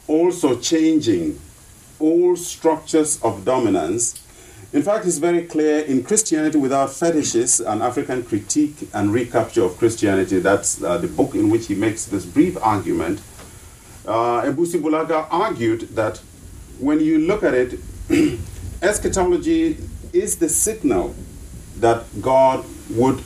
also 0.08 0.60
changing 0.60 1.40
all 2.00 2.36
structures 2.36 3.22
of 3.22 3.46
dominance. 3.46 4.22
In 4.74 4.84
fact, 4.84 5.06
it's 5.06 5.18
very 5.18 5.44
clear 5.44 5.80
in 5.80 6.02
Christianity 6.02 6.58
Without 6.58 6.94
Fetishes, 6.94 7.60
an 7.60 7.82
African 7.82 8.24
critique 8.24 8.88
and 8.94 9.12
recapture 9.12 9.66
of 9.66 9.78
Christianity. 9.78 10.40
That's 10.40 10.82
uh, 10.82 10.98
the 10.98 11.10
book 11.10 11.36
in 11.36 11.50
which 11.50 11.68
he 11.68 11.76
makes 11.76 12.06
this 12.06 12.26
brief 12.26 12.56
argument. 12.64 13.20
Uh, 14.08 14.44
Eboussi 14.44 14.82
Boulaga 14.82 15.28
argued 15.30 15.82
that 15.96 16.20
when 16.80 17.02
you 17.02 17.20
look 17.20 17.44
at 17.44 17.54
it, 17.54 17.80
eschatology 18.82 19.78
is 20.14 20.38
the 20.38 20.48
signal 20.48 21.16
that 21.80 22.06
God 22.22 22.64
would 22.92 23.22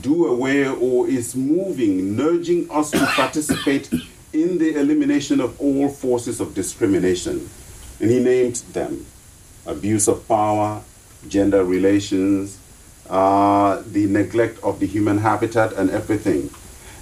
do 0.00 0.28
away 0.28 0.66
or 0.66 1.06
is 1.06 1.36
moving, 1.36 2.16
nudging 2.16 2.70
us 2.70 2.90
to 2.92 3.04
participate 3.04 3.92
in 4.32 4.56
the 4.56 4.76
elimination 4.76 5.42
of 5.42 5.60
all 5.60 5.90
forces 5.90 6.40
of 6.40 6.54
discrimination. 6.54 7.50
And 8.00 8.10
he 8.10 8.18
named 8.18 8.56
them 8.72 9.04
abuse 9.66 10.08
of 10.08 10.26
power, 10.26 10.82
gender 11.28 11.64
relations, 11.64 12.58
uh, 13.08 13.82
the 13.86 14.06
neglect 14.06 14.62
of 14.62 14.80
the 14.80 14.86
human 14.86 15.18
habitat, 15.18 15.72
and 15.72 15.90
everything. 15.90 16.50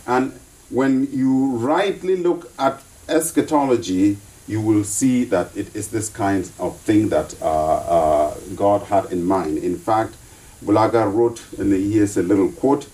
And 0.07 0.39
when 0.71 1.09
you 1.13 1.57
rightly 1.57 2.17
look 2.17 2.51
at 2.59 2.83
eschatology, 3.09 4.19
you 4.47 4.61
will 4.61 4.85
see 4.85 5.25
that 5.25 5.55
it 5.57 5.75
is 5.77 5.89
this 5.89 6.09
kind 6.09 6.51
of 6.59 6.79
thing 6.79 7.11
that 7.11 7.41
uh, 7.43 7.77
uh, 7.77 8.35
God 8.57 8.83
had 8.85 9.13
in 9.13 9.25
mind. 9.25 9.59
In 9.59 9.77
fact, 9.77 10.15
Boulaga 10.65 11.13
wrote, 11.13 11.43
and 11.59 11.73
here's 11.73 12.17
a 12.17 12.23
little 12.23 12.51
quote, 12.51 12.89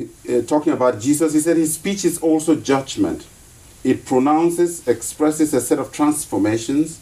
uh, 0.00 0.42
talking 0.42 0.72
about 0.72 1.00
Jesus. 1.00 1.34
He 1.34 1.40
said, 1.40 1.56
His 1.56 1.74
speech 1.74 2.04
is 2.04 2.18
also 2.18 2.54
judgment. 2.54 3.26
It 3.82 4.04
pronounces, 4.06 4.86
expresses 4.86 5.52
a 5.52 5.60
set 5.60 5.78
of 5.78 5.92
transformations, 5.92 7.00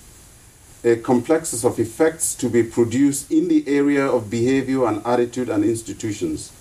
a 0.85 0.97
complexes 0.97 1.65
of 1.65 1.79
effects 1.79 2.35
to 2.37 2.49
be 2.49 2.63
produced 2.63 3.31
in 3.31 3.49
the 3.49 3.67
area 3.67 4.07
of 4.07 4.31
behavior 4.31 4.87
and 4.87 5.05
attitude 5.05 5.49
and 5.49 5.65
institutions. 5.65 6.53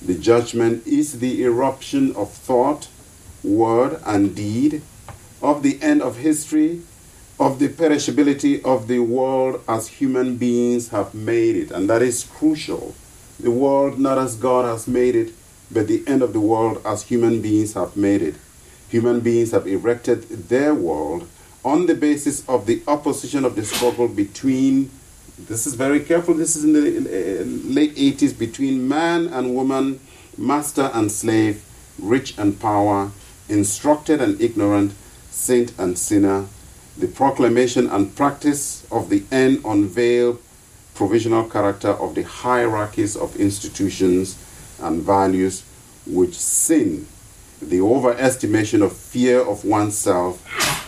The 0.00 0.14
judgment 0.14 0.86
is 0.86 1.18
the 1.18 1.42
eruption 1.42 2.14
of 2.14 2.30
thought, 2.30 2.88
word, 3.42 4.00
and 4.04 4.34
deed 4.34 4.82
of 5.42 5.62
the 5.62 5.80
end 5.82 6.02
of 6.02 6.18
history, 6.18 6.82
of 7.38 7.58
the 7.58 7.68
perishability 7.68 8.64
of 8.64 8.86
the 8.86 9.00
world 9.00 9.60
as 9.68 9.88
human 9.88 10.36
beings 10.36 10.88
have 10.88 11.14
made 11.14 11.56
it. 11.56 11.70
And 11.70 11.90
that 11.90 12.00
is 12.00 12.24
crucial. 12.24 12.94
The 13.40 13.50
world 13.50 13.98
not 13.98 14.18
as 14.18 14.36
God 14.36 14.64
has 14.64 14.86
made 14.86 15.16
it, 15.16 15.34
but 15.70 15.88
the 15.88 16.04
end 16.06 16.22
of 16.22 16.32
the 16.32 16.40
world 16.40 16.80
as 16.84 17.04
human 17.04 17.42
beings 17.42 17.74
have 17.74 17.96
made 17.96 18.22
it. 18.22 18.36
Human 18.88 19.20
beings 19.20 19.50
have 19.50 19.66
erected 19.66 20.48
their 20.48 20.74
world 20.74 21.28
on 21.64 21.86
the 21.86 21.94
basis 21.94 22.46
of 22.48 22.66
the 22.66 22.82
opposition 22.86 23.44
of 23.44 23.56
the 23.56 23.64
struggle 23.64 24.06
between, 24.08 24.90
this 25.38 25.66
is 25.66 25.74
very 25.74 26.00
careful, 26.00 26.34
this 26.34 26.56
is 26.56 26.64
in 26.64 26.72
the 26.74 27.44
late 27.72 27.94
80s, 27.96 28.38
between 28.38 28.86
man 28.86 29.28
and 29.28 29.54
woman, 29.54 30.00
master 30.36 30.90
and 30.92 31.10
slave, 31.10 31.64
rich 31.98 32.36
and 32.38 32.60
power, 32.60 33.10
instructed 33.48 34.20
and 34.20 34.40
ignorant, 34.40 34.92
saint 35.30 35.72
and 35.78 35.98
sinner, 35.98 36.46
the 36.96 37.08
proclamation 37.08 37.88
and 37.88 38.14
practice 38.14 38.86
of 38.90 39.08
the 39.08 39.24
end 39.32 39.60
unveiled 39.64 40.40
provisional 40.94 41.44
character 41.44 41.90
of 41.90 42.14
the 42.14 42.22
hierarchies 42.22 43.16
of 43.16 43.34
institutions 43.36 44.38
and 44.80 45.02
values 45.02 45.64
which 46.06 46.34
sin, 46.34 47.06
the 47.60 47.78
overestimation 47.78 48.82
of 48.82 48.96
fear 48.96 49.40
of 49.40 49.64
oneself 49.64 50.40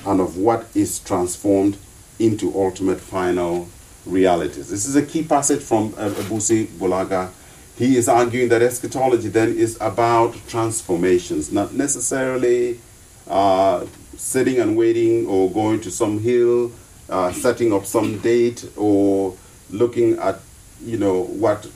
and 0.06 0.20
of 0.20 0.36
what 0.36 0.66
is 0.74 0.98
transformed 1.00 1.76
into 2.18 2.54
ultimate 2.54 3.00
final 3.00 3.68
realities. 4.04 4.70
This 4.70 4.86
is 4.86 4.96
a 4.96 5.04
key 5.04 5.24
passage 5.24 5.62
from 5.62 5.94
uh, 5.96 6.10
Eboussi 6.10 6.66
Boulaga. 6.66 7.30
He 7.76 7.96
is 7.96 8.08
arguing 8.08 8.48
that 8.48 8.62
eschatology 8.62 9.28
then 9.28 9.54
is 9.54 9.76
about 9.80 10.34
transformations, 10.48 11.52
not 11.52 11.74
necessarily 11.74 12.80
uh, 13.28 13.84
sitting 14.16 14.60
and 14.60 14.76
waiting 14.76 15.26
or 15.26 15.50
going 15.50 15.80
to 15.82 15.90
some 15.90 16.20
hill, 16.20 16.72
uh, 17.10 17.32
setting 17.32 17.72
up 17.72 17.84
some 17.84 18.18
date 18.18 18.68
or 18.76 19.36
looking 19.70 20.18
at, 20.18 20.40
you 20.82 20.96
know, 20.96 21.24
what 21.24 21.68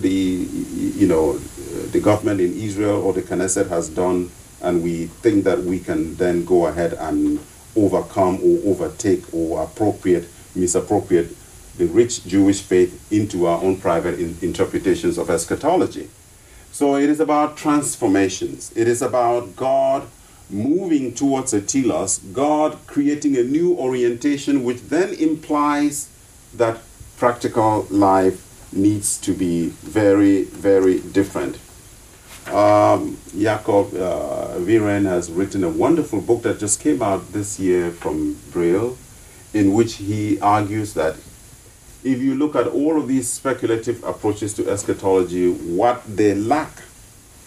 the, 0.00 0.10
you 0.10 1.06
know, 1.06 1.38
the 1.38 2.00
government 2.00 2.40
in 2.40 2.54
Israel 2.54 3.02
or 3.02 3.12
the 3.12 3.22
Knesset 3.22 3.68
has 3.68 3.88
done, 3.88 4.30
and 4.62 4.82
we 4.82 5.06
think 5.06 5.44
that 5.44 5.60
we 5.60 5.78
can 5.78 6.14
then 6.16 6.44
go 6.44 6.66
ahead 6.66 6.92
and 6.94 7.38
overcome 7.76 8.36
or 8.42 8.70
overtake 8.70 9.22
or 9.32 9.62
appropriate, 9.62 10.28
misappropriate 10.54 11.34
the 11.76 11.86
rich 11.86 12.26
Jewish 12.26 12.60
faith 12.60 13.10
into 13.12 13.46
our 13.46 13.62
own 13.62 13.76
private 13.76 14.18
in- 14.18 14.36
interpretations 14.42 15.16
of 15.16 15.30
eschatology. 15.30 16.10
So 16.72 16.96
it 16.96 17.08
is 17.08 17.20
about 17.20 17.56
transformations. 17.56 18.72
It 18.76 18.88
is 18.88 19.00
about 19.00 19.56
God 19.56 20.08
moving 20.50 21.14
towards 21.14 21.52
a 21.52 21.60
telos, 21.60 22.18
God 22.18 22.78
creating 22.86 23.36
a 23.36 23.44
new 23.44 23.76
orientation, 23.76 24.64
which 24.64 24.80
then 24.82 25.14
implies 25.14 26.08
that 26.54 26.80
practical 27.16 27.86
life 27.90 28.47
needs 28.72 29.18
to 29.18 29.32
be 29.32 29.68
very, 29.68 30.44
very 30.44 31.00
different. 31.00 31.58
Um, 32.52 33.18
Jakob 33.36 33.94
uh, 33.94 34.54
Wirén 34.56 35.04
has 35.04 35.30
written 35.30 35.64
a 35.64 35.68
wonderful 35.68 36.20
book 36.20 36.42
that 36.42 36.58
just 36.58 36.80
came 36.80 37.02
out 37.02 37.32
this 37.32 37.60
year 37.60 37.90
from 37.90 38.38
Brill, 38.52 38.96
in 39.52 39.74
which 39.74 39.94
he 39.94 40.40
argues 40.40 40.94
that 40.94 41.16
if 42.04 42.20
you 42.20 42.34
look 42.34 42.54
at 42.56 42.66
all 42.66 42.98
of 42.98 43.08
these 43.08 43.30
speculative 43.30 44.02
approaches 44.04 44.54
to 44.54 44.70
eschatology, 44.70 45.52
what 45.52 46.02
they 46.06 46.34
lack 46.34 46.82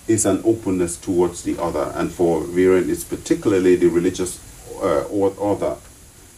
is 0.07 0.25
an 0.25 0.41
openness 0.43 0.97
towards 0.97 1.43
the 1.43 1.57
other. 1.61 1.91
And 1.95 2.11
for 2.11 2.41
Wirén, 2.41 2.89
it's 2.89 3.03
particularly 3.03 3.75
the 3.77 3.87
religious 3.87 4.39
uh, 4.81 5.05
other, 5.41 5.77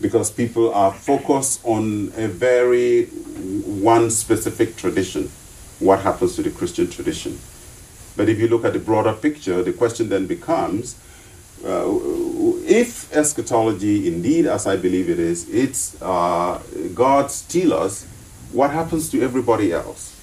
because 0.03 0.29
people 0.29 0.71
are 0.73 0.93
focused 0.93 1.61
on 1.63 2.11
a 2.17 2.27
very 2.27 3.05
one 3.05 4.11
specific 4.11 4.75
tradition, 4.75 5.31
what 5.79 6.01
happens 6.01 6.35
to 6.35 6.43
the 6.43 6.51
Christian 6.51 6.89
tradition. 6.89 7.39
But 8.15 8.29
if 8.29 8.37
you 8.37 8.47
look 8.47 8.65
at 8.65 8.73
the 8.73 8.79
broader 8.79 9.13
picture, 9.13 9.63
the 9.63 9.73
question 9.73 10.09
then 10.09 10.27
becomes 10.27 10.95
uh, 11.65 11.87
if 12.65 13.11
eschatology, 13.13 14.07
indeed, 14.07 14.45
as 14.45 14.67
I 14.67 14.75
believe 14.75 15.09
it 15.09 15.19
is, 15.19 15.49
it's 15.49 15.99
uh, 16.01 16.61
God's 16.93 17.41
telos, 17.43 18.05
what 18.51 18.71
happens 18.71 19.09
to 19.11 19.21
everybody 19.21 19.71
else? 19.71 20.19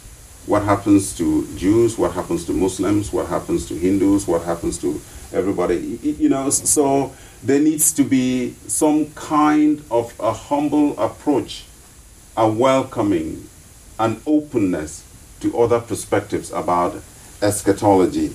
What 0.47 0.63
happens 0.65 1.17
to 1.19 1.47
Jews? 1.57 1.99
What 1.99 2.13
happens 2.13 2.45
to 2.47 2.53
Muslims? 2.53 3.13
What 3.13 3.27
happens 3.27 3.67
to 3.67 3.75
Hindus? 3.75 4.27
What 4.27 4.43
happens 4.43 4.79
to 4.79 5.01
everybody? 5.33 5.99
You 6.03 6.29
know, 6.29 6.51
so 6.51 7.13
there 7.43 7.61
needs 7.61 7.93
to 7.95 8.05
be 8.05 8.55
some 8.67 9.11
kind 9.13 9.85
of 9.91 10.13
a 10.19 10.33
humble 10.33 10.99
approach, 10.99 11.67
a 12.37 12.49
welcoming, 12.49 13.49
an 13.99 14.21
openness 14.27 15.05
to 15.41 15.57
other 15.59 15.81
perspectives 15.81 16.51
about 16.51 17.01
eschatology. 17.43 18.35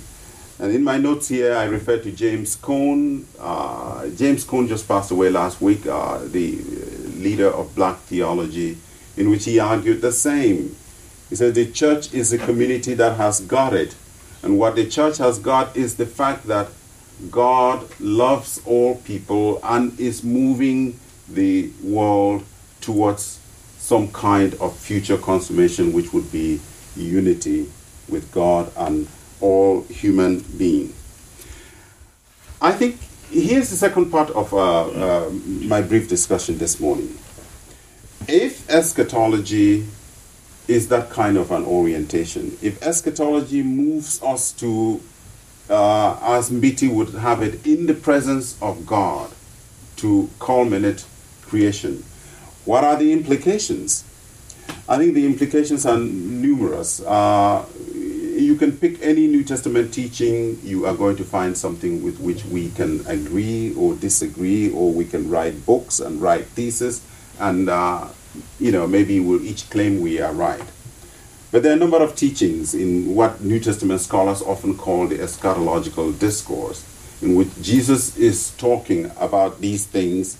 And 0.57 0.71
in 0.73 0.83
my 0.83 0.97
notes 0.97 1.27
here, 1.27 1.55
I 1.55 1.65
refer 1.65 1.97
to 1.97 2.11
James 2.11 2.55
Cone. 2.55 3.27
Uh, 3.39 4.07
James 4.09 4.43
Cone 4.45 4.67
just 4.67 4.87
passed 4.87 5.11
away 5.11 5.29
last 5.29 5.59
week, 5.59 5.85
uh, 5.85 6.19
the 6.19 6.61
leader 7.17 7.49
of 7.49 7.75
black 7.75 7.97
theology, 7.97 8.77
in 9.17 9.29
which 9.29 9.45
he 9.45 9.59
argued 9.59 10.01
the 10.01 10.13
same. 10.13 10.75
He 11.35 11.39
said 11.39 11.53
the 11.53 11.69
church 11.69 12.13
is 12.13 12.31
a 12.31 12.37
community 12.37 12.93
that 12.93 13.17
has 13.17 13.41
got 13.41 13.73
it. 13.73 13.93
And 14.41 14.57
what 14.57 14.77
the 14.77 14.89
church 14.89 15.17
has 15.17 15.37
got 15.37 15.75
is 15.75 15.97
the 15.97 16.05
fact 16.05 16.47
that 16.47 16.69
God 17.29 17.85
loves 17.99 18.61
all 18.65 18.95
people 19.01 19.59
and 19.61 19.99
is 19.99 20.23
moving 20.23 20.97
the 21.27 21.71
world 21.83 22.45
towards 22.79 23.41
some 23.79 24.13
kind 24.13 24.53
of 24.61 24.77
future 24.77 25.17
consummation, 25.17 25.91
which 25.91 26.13
would 26.13 26.31
be 26.31 26.61
unity 26.95 27.69
with 28.07 28.31
God 28.31 28.71
and 28.77 29.05
all 29.41 29.81
human 29.89 30.39
beings. 30.57 30.95
I 32.61 32.71
think 32.71 32.97
here's 33.29 33.71
the 33.71 33.75
second 33.75 34.09
part 34.09 34.29
of 34.29 34.53
uh, 34.53 34.83
uh, 34.87 35.29
my 35.43 35.81
brief 35.81 36.07
discussion 36.07 36.59
this 36.59 36.79
morning. 36.79 37.19
If 38.25 38.69
eschatology 38.69 39.85
is 40.67 40.87
that 40.89 41.09
kind 41.09 41.37
of 41.37 41.51
an 41.51 41.63
orientation, 41.63 42.57
if 42.61 42.81
eschatology 42.81 43.61
moves 43.61 44.21
us 44.23 44.51
to, 44.53 45.01
uh, 45.69 46.17
as 46.21 46.49
Mbiti 46.49 46.91
would 46.91 47.09
have 47.09 47.41
it, 47.41 47.65
in 47.65 47.85
the 47.85 47.93
presence 47.93 48.59
of 48.61 48.85
God 48.85 49.31
to 49.97 50.29
culminate 50.39 51.05
creation, 51.43 52.03
what 52.65 52.83
are 52.83 52.95
the 52.95 53.13
implications? 53.13 54.03
I 54.89 54.97
think 54.97 55.13
the 55.13 55.25
implications 55.25 55.85
are 55.85 55.97
numerous. 55.97 57.01
Uh, 57.01 57.65
you 57.93 58.55
can 58.55 58.75
pick 58.77 59.01
any 59.01 59.27
New 59.27 59.43
Testament 59.43 59.93
teaching, 59.93 60.59
you 60.63 60.85
are 60.85 60.93
going 60.93 61.15
to 61.17 61.23
find 61.23 61.57
something 61.57 62.03
with 62.03 62.19
which 62.19 62.43
we 62.45 62.69
can 62.71 63.05
agree 63.07 63.73
or 63.75 63.95
disagree, 63.95 64.71
or 64.71 64.91
we 64.91 65.05
can 65.05 65.29
write 65.29 65.65
books 65.65 65.99
and 65.99 66.21
write 66.21 66.45
theses, 66.47 67.01
and 67.39 67.69
uh, 67.69 68.07
you 68.59 68.71
know 68.71 68.87
maybe 68.87 69.19
we'll 69.19 69.43
each 69.43 69.69
claim 69.69 70.01
we 70.01 70.19
are 70.21 70.33
right. 70.33 70.63
But 71.51 71.63
there 71.63 71.71
are 71.71 71.75
a 71.75 71.79
number 71.79 72.01
of 72.01 72.15
teachings 72.15 72.73
in 72.73 73.15
what 73.15 73.41
New 73.41 73.59
Testament 73.59 74.01
scholars 74.01 74.41
often 74.41 74.77
call 74.77 75.07
the 75.07 75.19
eschatological 75.19 76.17
discourse, 76.19 76.83
in 77.21 77.35
which 77.35 77.49
Jesus 77.61 78.17
is 78.17 78.51
talking 78.57 79.11
about 79.17 79.61
these 79.61 79.85
things. 79.85 80.37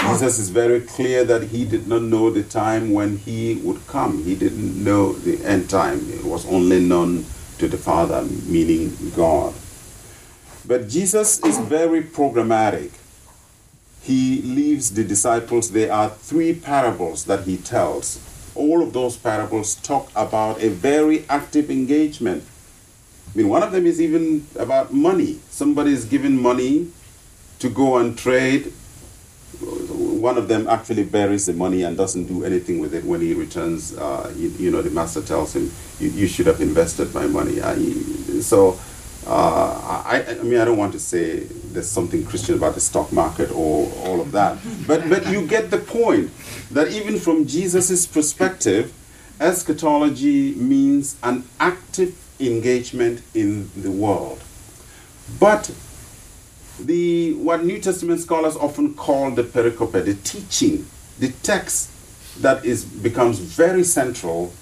Jesus 0.00 0.38
is 0.38 0.50
very 0.50 0.80
clear 0.80 1.24
that 1.24 1.44
he 1.44 1.64
did 1.64 1.86
not 1.86 2.02
know 2.02 2.30
the 2.30 2.42
time 2.42 2.92
when 2.92 3.18
he 3.18 3.54
would 3.56 3.86
come. 3.86 4.24
He 4.24 4.34
didn't 4.34 4.82
know 4.82 5.12
the 5.12 5.44
end 5.44 5.70
time. 5.70 6.10
It 6.10 6.24
was 6.24 6.44
only 6.46 6.80
known 6.80 7.24
to 7.58 7.68
the 7.68 7.78
Father, 7.78 8.22
meaning 8.46 8.96
God. 9.14 9.54
But 10.66 10.88
Jesus 10.88 11.38
is 11.44 11.58
very 11.58 12.02
programmatic. 12.02 12.90
He 14.06 14.40
leaves 14.42 14.92
the 14.92 15.02
disciples, 15.02 15.72
there 15.72 15.92
are 15.92 16.10
three 16.10 16.54
parables 16.54 17.24
that 17.24 17.42
he 17.42 17.56
tells. 17.56 18.20
All 18.54 18.80
of 18.80 18.92
those 18.92 19.16
parables 19.16 19.74
talk 19.74 20.10
about 20.14 20.62
a 20.62 20.68
very 20.68 21.24
active 21.28 21.72
engagement. 21.72 22.44
I 23.34 23.38
mean, 23.38 23.48
one 23.48 23.64
of 23.64 23.72
them 23.72 23.84
is 23.84 24.00
even 24.00 24.46
about 24.54 24.94
money. 24.94 25.40
Somebody 25.50 25.90
is 25.90 26.04
given 26.04 26.40
money 26.40 26.92
to 27.58 27.68
go 27.68 27.96
and 27.96 28.16
trade. 28.16 28.72
One 29.60 30.38
of 30.38 30.46
them 30.46 30.68
actually 30.68 31.02
buries 31.02 31.46
the 31.46 31.54
money 31.54 31.82
and 31.82 31.96
doesn't 31.96 32.26
do 32.26 32.44
anything 32.44 32.78
with 32.78 32.94
it. 32.94 33.04
When 33.04 33.20
he 33.20 33.34
returns, 33.34 33.98
uh, 33.98 34.32
you, 34.36 34.50
you, 34.50 34.70
know, 34.70 34.82
the 34.82 34.90
master 34.90 35.20
tells 35.20 35.56
him, 35.56 35.72
"You, 35.98 36.10
you 36.10 36.28
should 36.28 36.46
have 36.46 36.60
invested 36.60 37.12
my 37.12 37.26
money." 37.26 37.60
I, 37.60 37.74
so, 38.40 38.78
uh, 39.26 40.02
I, 40.06 40.24
I 40.28 40.42
mean, 40.44 40.60
I 40.60 40.64
don't 40.64 40.78
want 40.78 40.92
to 40.92 41.00
say 41.00 41.48
there's 41.72 41.90
something 41.90 42.24
Christian 42.24 42.56
about 42.56 42.74
the 42.74 42.80
stock 42.80 43.12
market 43.12 43.50
or 43.50 43.92
all 44.04 44.20
of 44.20 44.32
that, 44.32 44.58
but 44.86 45.08
but 45.08 45.26
you 45.28 45.46
get 45.46 45.70
the 45.70 45.78
point 45.78 46.30
that 46.70 46.92
even 46.92 47.18
from 47.18 47.46
Jesus' 47.46 48.06
perspective, 48.06 48.92
eschatology 49.40 50.54
means 50.54 51.16
an 51.22 51.44
active 51.60 52.16
engagement 52.40 53.22
in 53.34 53.70
the 53.76 53.90
world. 53.90 54.42
But 55.40 55.70
the 56.78 57.34
what 57.34 57.64
New 57.64 57.78
Testament 57.80 58.20
scholars 58.20 58.56
often 58.56 58.94
call 58.94 59.30
the 59.30 59.42
pericope, 59.42 60.04
the 60.04 60.14
teaching, 60.14 60.86
the 61.18 61.30
text 61.42 61.90
that 62.42 62.64
is 62.64 62.84
becomes 62.84 63.38
very 63.38 63.82
central, 63.82 64.52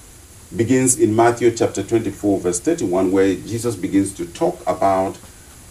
begins 0.54 0.98
in 0.98 1.14
Matthew 1.14 1.50
chapter 1.50 1.82
24, 1.82 2.40
verse 2.40 2.60
31, 2.60 3.10
where 3.10 3.34
Jesus 3.34 3.74
begins 3.74 4.14
to 4.14 4.26
talk 4.26 4.60
about 4.66 5.18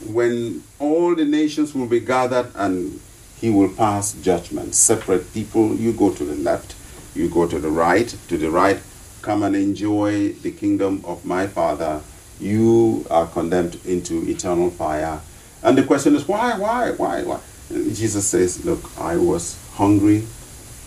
when 0.08 0.64
all 0.80 1.16
the 1.16 1.26
nations 1.26 1.74
will 1.74 1.88
be 1.88 2.00
gathered 2.00 2.52
and 2.56 3.00
he 3.40 3.50
will 3.50 3.70
pass 3.70 4.14
judgment. 4.14 4.76
Separate 4.76 5.34
people, 5.34 5.76
you 5.76 5.94
go 5.94 6.12
to 6.12 6.24
the 6.24 6.36
left, 6.36 6.76
you 7.16 7.30
go 7.30 7.48
to 7.48 7.60
the 7.60 7.70
right, 7.70 8.16
to 8.28 8.38
the 8.38 8.50
right, 8.50 8.82
come 9.22 9.44
and 9.44 9.56
enjoy 9.56 10.34
the 10.34 10.52
kingdom 10.52 11.02
of 11.06 11.26
my 11.26 11.48
Father. 11.48 12.02
You 12.40 13.06
are 13.10 13.28
condemned 13.28 13.80
into 13.86 14.28
eternal 14.30 14.70
fire 14.70 15.22
and 15.64 15.78
the 15.78 15.84
question 15.84 16.16
is, 16.16 16.28
why, 16.28 16.58
why, 16.58 16.92
why, 16.92 17.24
why? 17.24 17.40
And 17.70 17.96
Jesus 17.96 18.28
says, 18.28 18.66
Look, 18.66 18.92
I 19.00 19.16
was 19.16 19.58
hungry 19.76 20.28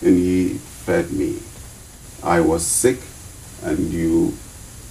and 0.03 0.19
ye 0.19 0.49
fed 0.53 1.11
me. 1.11 1.39
I 2.23 2.41
was 2.41 2.63
sick 2.65 2.99
and 3.63 3.91
you 3.91 4.37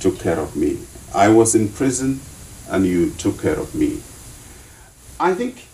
took 0.01 0.19
care 0.19 0.41
of 0.41 0.57
me. 0.57 0.81
I 1.15 1.29
was 1.29 1.55
in 1.55 1.69
prison 1.69 2.21
and 2.69 2.85
you 2.85 3.11
took 3.11 3.41
care 3.41 3.59
of 3.59 3.77
me. 3.77 4.03
I 5.19 5.35
think 5.35 5.67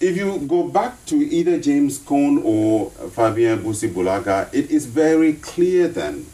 if 0.00 0.16
you 0.16 0.38
go 0.46 0.68
back 0.68 1.04
to 1.06 1.16
either 1.16 1.60
James 1.60 1.98
Cone 1.98 2.42
or 2.44 2.90
Fabien 2.90 3.62
Busi-Bulaga, 3.62 4.52
it 4.52 4.70
is 4.70 4.86
very 4.86 5.34
clear 5.34 5.88
then 5.88 6.26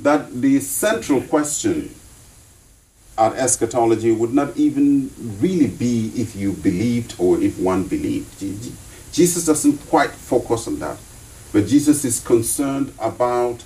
that 0.00 0.40
the 0.40 0.60
central 0.60 1.20
question 1.22 1.94
our 3.18 3.34
eschatology 3.36 4.10
would 4.10 4.32
not 4.32 4.56
even 4.56 5.10
really 5.38 5.68
be 5.68 6.10
if 6.16 6.34
you 6.34 6.52
believed 6.52 7.14
or 7.18 7.38
if 7.40 7.58
one 7.58 7.84
believed. 7.84 8.42
Jesus 9.12 9.44
doesn't 9.44 9.78
quite 9.88 10.10
focus 10.10 10.66
on 10.66 10.78
that. 10.78 10.98
But 11.52 11.66
Jesus 11.66 12.04
is 12.06 12.20
concerned 12.20 12.94
about 12.98 13.62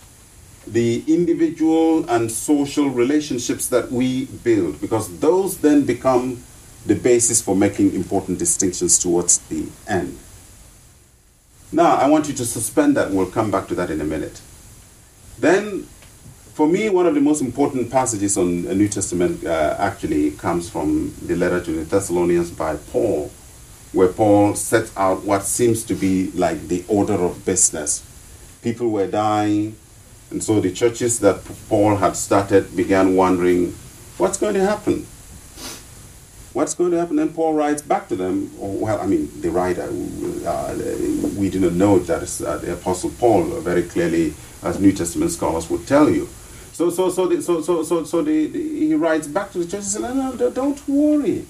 the 0.66 1.04
individual 1.06 2.08
and 2.10 2.30
social 2.30 2.90
relationships 2.90 3.68
that 3.68 3.92
we 3.92 4.24
build 4.24 4.80
because 4.80 5.20
those 5.20 5.58
then 5.58 5.84
become 5.84 6.42
the 6.86 6.94
basis 6.94 7.42
for 7.42 7.56
making 7.56 7.94
important 7.94 8.38
distinctions 8.38 8.98
towards 8.98 9.38
the 9.48 9.66
end. 9.88 10.18
Now, 11.72 11.96
I 11.96 12.08
want 12.08 12.28
you 12.28 12.34
to 12.34 12.44
suspend 12.44 12.96
that. 12.96 13.10
We'll 13.10 13.30
come 13.30 13.50
back 13.50 13.66
to 13.68 13.74
that 13.74 13.90
in 13.90 14.00
a 14.00 14.04
minute. 14.04 14.40
Then 15.38 15.86
for 16.56 16.66
me, 16.66 16.88
one 16.88 17.06
of 17.06 17.14
the 17.14 17.20
most 17.20 17.42
important 17.42 17.90
passages 17.90 18.38
on 18.38 18.62
the 18.62 18.74
New 18.74 18.88
Testament 18.88 19.44
uh, 19.44 19.76
actually 19.78 20.30
comes 20.30 20.70
from 20.70 21.14
the 21.20 21.36
letter 21.36 21.60
to 21.62 21.70
the 21.70 21.84
Thessalonians 21.84 22.50
by 22.50 22.76
Paul, 22.76 23.30
where 23.92 24.08
Paul 24.08 24.54
sets 24.54 24.90
out 24.96 25.22
what 25.24 25.42
seems 25.42 25.84
to 25.84 25.94
be 25.94 26.30
like 26.30 26.68
the 26.68 26.82
order 26.88 27.12
of 27.12 27.44
business. 27.44 28.02
People 28.62 28.88
were 28.88 29.06
dying, 29.06 29.76
and 30.30 30.42
so 30.42 30.58
the 30.60 30.72
churches 30.72 31.20
that 31.20 31.44
Paul 31.68 31.96
had 31.96 32.16
started 32.16 32.74
began 32.74 33.16
wondering, 33.16 33.74
what's 34.16 34.38
going 34.38 34.54
to 34.54 34.64
happen? 34.64 35.06
What's 36.56 36.72
going 36.72 36.92
to 36.92 36.98
happen? 36.98 37.18
And 37.18 37.34
Paul 37.34 37.52
writes 37.52 37.82
back 37.82 38.08
to 38.08 38.16
them, 38.16 38.50
well, 38.56 38.98
I 38.98 39.04
mean, 39.04 39.28
the 39.42 39.50
writer, 39.50 39.82
uh, 39.82 40.74
we 41.36 41.50
do 41.50 41.60
not 41.60 41.74
know 41.74 41.98
that 41.98 42.22
uh, 42.40 42.56
the 42.56 42.72
Apostle 42.72 43.10
Paul 43.10 43.44
very 43.60 43.82
clearly, 43.82 44.32
as 44.62 44.80
New 44.80 44.92
Testament 44.92 45.32
scholars 45.32 45.68
would 45.68 45.86
tell 45.86 46.08
you. 46.08 46.30
So, 46.72 46.88
so, 46.88 47.10
so, 47.10 47.26
the, 47.26 47.42
so, 47.42 47.60
so, 47.60 47.82
so, 47.82 48.04
so 48.04 48.22
the, 48.22 48.46
the, 48.46 48.58
he 48.58 48.94
writes 48.94 49.26
back 49.26 49.52
to 49.52 49.58
the 49.58 49.64
church 49.64 49.74
and 49.74 49.84
says, 49.84 50.00
no, 50.00 50.32
no, 50.32 50.50
don't 50.50 50.88
worry 50.88 51.44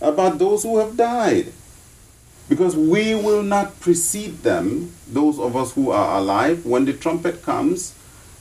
about 0.00 0.38
those 0.38 0.62
who 0.62 0.78
have 0.78 0.96
died. 0.96 1.52
Because 2.48 2.76
we 2.76 3.12
will 3.16 3.42
not 3.42 3.80
precede 3.80 4.44
them, 4.44 4.92
those 5.08 5.40
of 5.40 5.56
us 5.56 5.72
who 5.72 5.90
are 5.90 6.18
alive, 6.18 6.64
when 6.64 6.84
the 6.84 6.92
trumpet 6.92 7.42
comes, 7.42 7.92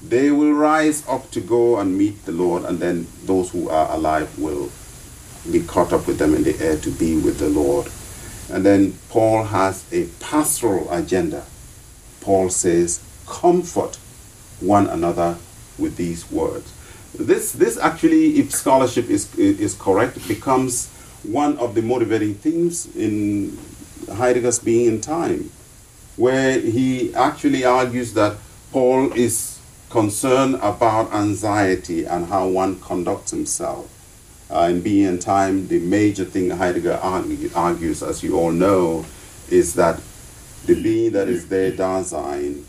They 0.03 0.31
will 0.31 0.51
rise 0.51 1.01
up 1.07 1.31
to 1.31 1.39
go 1.39 1.79
and 1.79 1.97
meet 1.97 2.25
the 2.25 2.33
Lord, 2.33 2.65
and 2.65 2.79
then 2.79 3.07
those 3.23 3.51
who 3.51 3.69
are 3.69 3.89
alive 3.95 4.37
will 4.37 4.69
be 5.51 5.61
caught 5.61 5.93
up 5.93 6.07
with 6.07 6.17
them 6.17 6.33
in 6.33 6.43
the 6.43 6.57
air 6.59 6.77
to 6.77 6.89
be 6.91 7.19
with 7.19 7.39
the 7.39 7.49
Lord. 7.49 7.87
And 8.51 8.65
then 8.65 8.97
Paul 9.09 9.45
has 9.45 9.85
a 9.91 10.07
pastoral 10.19 10.91
agenda. 10.91 11.45
Paul 12.21 12.49
says, 12.49 13.01
Comfort 13.27 13.97
one 14.59 14.87
another 14.87 15.37
with 15.77 15.95
these 15.97 16.29
words. 16.31 16.71
This, 17.17 17.51
this 17.51 17.77
actually, 17.77 18.39
if 18.39 18.51
scholarship 18.51 19.09
is, 19.09 19.33
is 19.37 19.75
correct, 19.75 20.27
becomes 20.27 20.89
one 21.23 21.57
of 21.57 21.75
the 21.75 21.81
motivating 21.81 22.35
themes 22.35 22.93
in 22.95 23.57
Heidegger's 24.11 24.59
Being 24.59 24.87
in 24.95 25.01
Time, 25.01 25.51
where 26.15 26.59
he 26.59 27.13
actually 27.15 27.65
argues 27.65 28.13
that 28.13 28.37
Paul 28.71 29.13
is 29.13 29.59
concerned 29.89 30.55
about 30.55 31.13
anxiety 31.13 32.05
and 32.05 32.25
how 32.25 32.47
one 32.47 32.79
conducts 32.79 33.31
himself. 33.31 33.92
Uh, 34.53 34.67
in 34.69 34.81
Being 34.81 35.07
in 35.07 35.17
Time, 35.17 35.67
the 35.67 35.79
major 35.79 36.25
thing 36.25 36.51
Heidegger 36.51 36.99
argue, 37.01 37.49
argues, 37.55 38.03
as 38.03 38.21
you 38.21 38.37
all 38.37 38.51
know, 38.51 39.03
is 39.49 39.73
that 39.73 39.99
the 40.67 40.79
being 40.79 41.13
that 41.13 41.27
is 41.27 41.47
there, 41.47 41.71
Dasein, 41.71 42.63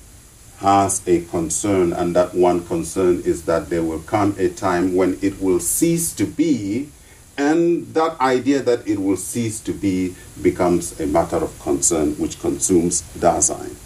has 0.60 1.06
a 1.06 1.24
concern, 1.26 1.92
and 1.92 2.16
that 2.16 2.34
one 2.34 2.66
concern 2.66 3.20
is 3.26 3.44
that 3.44 3.68
there 3.68 3.82
will 3.82 4.00
come 4.00 4.34
a 4.38 4.48
time 4.48 4.94
when 4.96 5.18
it 5.20 5.42
will 5.42 5.60
cease 5.60 6.14
to 6.14 6.24
be, 6.24 6.88
and 7.36 7.92
that 7.92 8.18
idea 8.18 8.62
that 8.62 8.88
it 8.88 8.98
will 8.98 9.18
cease 9.18 9.60
to 9.60 9.72
be 9.72 10.14
becomes 10.40 10.98
a 11.00 11.06
matter 11.06 11.36
of 11.36 11.60
concern 11.60 12.14
which 12.14 12.40
consumes 12.40 13.02
Dasein. 13.18 13.76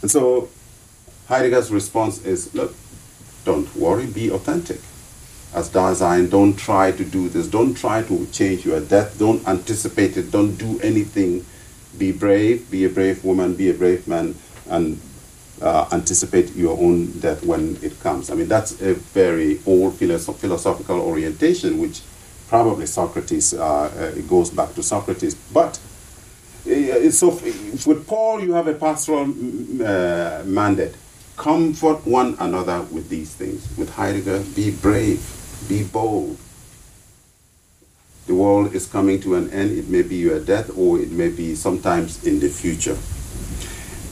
And 0.00 0.10
so 0.10 0.48
Heidegger's 1.28 1.70
response 1.70 2.24
is 2.24 2.54
look, 2.54 2.74
don't 3.44 3.74
worry, 3.76 4.06
be 4.06 4.30
authentic. 4.30 4.80
As 5.56 5.70
Dasein, 5.70 6.28
don't 6.28 6.54
try 6.54 6.92
to 6.92 7.02
do 7.02 7.30
this, 7.30 7.46
don't 7.48 7.74
try 7.74 8.02
to 8.02 8.26
change 8.26 8.66
your 8.66 8.78
death, 8.78 9.18
don't 9.18 9.40
anticipate 9.48 10.18
it, 10.18 10.30
don't 10.30 10.54
do 10.56 10.78
anything. 10.80 11.46
Be 11.96 12.12
brave, 12.12 12.70
be 12.70 12.84
a 12.84 12.90
brave 12.90 13.24
woman, 13.24 13.54
be 13.54 13.70
a 13.70 13.74
brave 13.74 14.06
man, 14.06 14.34
and 14.68 15.00
uh, 15.62 15.88
anticipate 15.92 16.54
your 16.54 16.78
own 16.78 17.10
death 17.20 17.42
when 17.42 17.78
it 17.80 17.98
comes. 18.00 18.28
I 18.28 18.34
mean, 18.34 18.48
that's 18.48 18.82
a 18.82 18.92
very 18.94 19.58
old 19.66 19.94
philosoph- 19.94 20.36
philosophical 20.36 21.00
orientation, 21.00 21.78
which 21.80 22.02
probably 22.48 22.84
Socrates 22.84 23.54
uh, 23.54 23.64
uh, 23.64 24.10
goes 24.28 24.50
back 24.50 24.74
to 24.74 24.82
Socrates. 24.82 25.34
But 25.34 25.80
uh, 26.70 27.10
so 27.10 27.30
with 27.30 28.04
Paul, 28.06 28.42
you 28.42 28.52
have 28.52 28.68
a 28.68 28.74
pastoral 28.74 29.30
uh, 29.82 30.42
mandate. 30.44 30.94
Comfort 31.38 32.06
one 32.06 32.36
another 32.40 32.82
with 32.92 33.08
these 33.08 33.34
things. 33.34 33.66
With 33.78 33.90
Heidegger, 33.90 34.40
be 34.54 34.70
brave, 34.70 35.20
be 35.68 35.84
bold. 35.84 36.38
The 38.26 38.34
world 38.34 38.74
is 38.74 38.86
coming 38.86 39.20
to 39.20 39.36
an 39.36 39.50
end. 39.50 39.70
It 39.78 39.88
may 39.88 40.02
be 40.02 40.16
your 40.16 40.40
death, 40.40 40.70
or 40.76 40.98
it 40.98 41.10
may 41.10 41.28
be 41.28 41.54
sometimes 41.54 42.26
in 42.26 42.40
the 42.40 42.48
future 42.48 42.98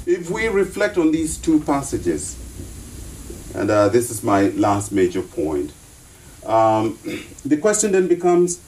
if 0.07 0.31
we 0.31 0.49
reflect 0.49 0.99
on 0.99 1.13
these 1.13 1.39
two 1.39 1.61
passages, 1.61 2.37
and 3.55 3.71
uh, 3.71 3.89
this 3.89 4.11
is 4.11 4.23
my 4.23 4.49
last 4.49 4.93
major 4.93 5.23
point, 5.23 5.73
um, 6.45 6.99
the 7.45 7.57
question 7.57 7.93
then 7.93 8.07
becomes 8.07 8.61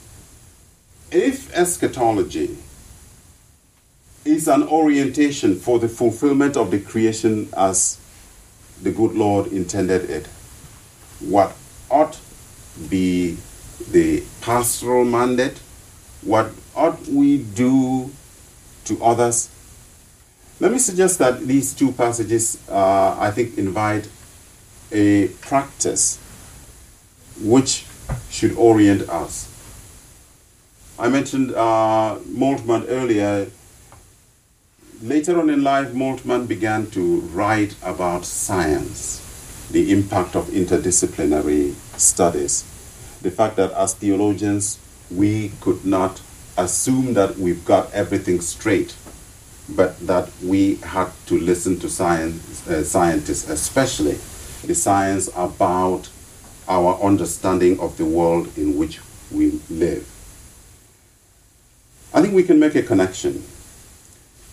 if 1.10 1.52
eschatology 1.54 2.56
is 4.24 4.48
an 4.48 4.62
orientation 4.64 5.56
for 5.56 5.78
the 5.78 5.88
fulfillment 5.88 6.56
of 6.56 6.70
the 6.70 6.80
creation 6.80 7.48
as 7.56 8.00
the 8.82 8.90
good 8.90 9.12
Lord 9.12 9.48
intended 9.48 10.08
it, 10.10 10.26
what 11.20 11.54
ought 11.90 12.18
be 12.88 13.36
the 13.90 14.22
pastoral 14.40 15.04
mandate? 15.04 15.58
What 16.22 16.52
ought 16.74 17.06
we 17.08 17.38
do 17.38 18.10
to 18.86 19.02
others 19.02 19.50
let 20.58 20.72
me 20.72 20.78
suggest 20.78 21.18
that 21.18 21.40
these 21.40 21.74
two 21.74 21.92
passages, 21.92 22.58
uh, 22.70 23.14
I 23.18 23.30
think, 23.30 23.58
invite 23.58 24.08
a 24.90 25.28
practice 25.42 26.18
which 27.42 27.84
should 28.30 28.56
orient 28.56 29.06
us. 29.10 29.52
I 30.98 31.08
mentioned 31.08 31.54
uh, 31.54 32.16
Moltmann 32.26 32.86
earlier. 32.88 33.50
Later 35.02 35.38
on 35.38 35.50
in 35.50 35.62
life, 35.62 35.88
Moltmann 35.88 36.48
began 36.48 36.90
to 36.92 37.20
write 37.36 37.74
about 37.82 38.24
science, 38.24 39.20
the 39.70 39.92
impact 39.92 40.36
of 40.36 40.46
interdisciplinary 40.48 41.74
studies, 41.98 42.62
the 43.22 43.30
fact 43.30 43.56
that 43.56 43.72
as 43.72 43.94
theologians, 43.94 44.78
we 45.10 45.52
could 45.60 45.84
not 45.84 46.20
assume 46.56 47.14
that 47.14 47.36
we've 47.38 47.64
got 47.64 47.92
everything 47.92 48.40
straight 48.40 48.94
but 49.68 49.98
that 50.06 50.30
we 50.42 50.76
had 50.76 51.10
to 51.26 51.38
listen 51.38 51.78
to 51.80 51.88
science, 51.88 52.66
uh, 52.68 52.84
scientists, 52.84 53.48
especially 53.48 54.18
the 54.64 54.74
science 54.74 55.28
about 55.34 56.08
our 56.68 57.00
understanding 57.00 57.78
of 57.80 57.96
the 57.96 58.04
world 58.04 58.56
in 58.56 58.76
which 58.76 59.00
we 59.30 59.60
live. 59.68 60.06
I 62.14 62.22
think 62.22 62.34
we 62.34 62.44
can 62.44 62.58
make 62.58 62.74
a 62.74 62.82
connection. 62.82 63.44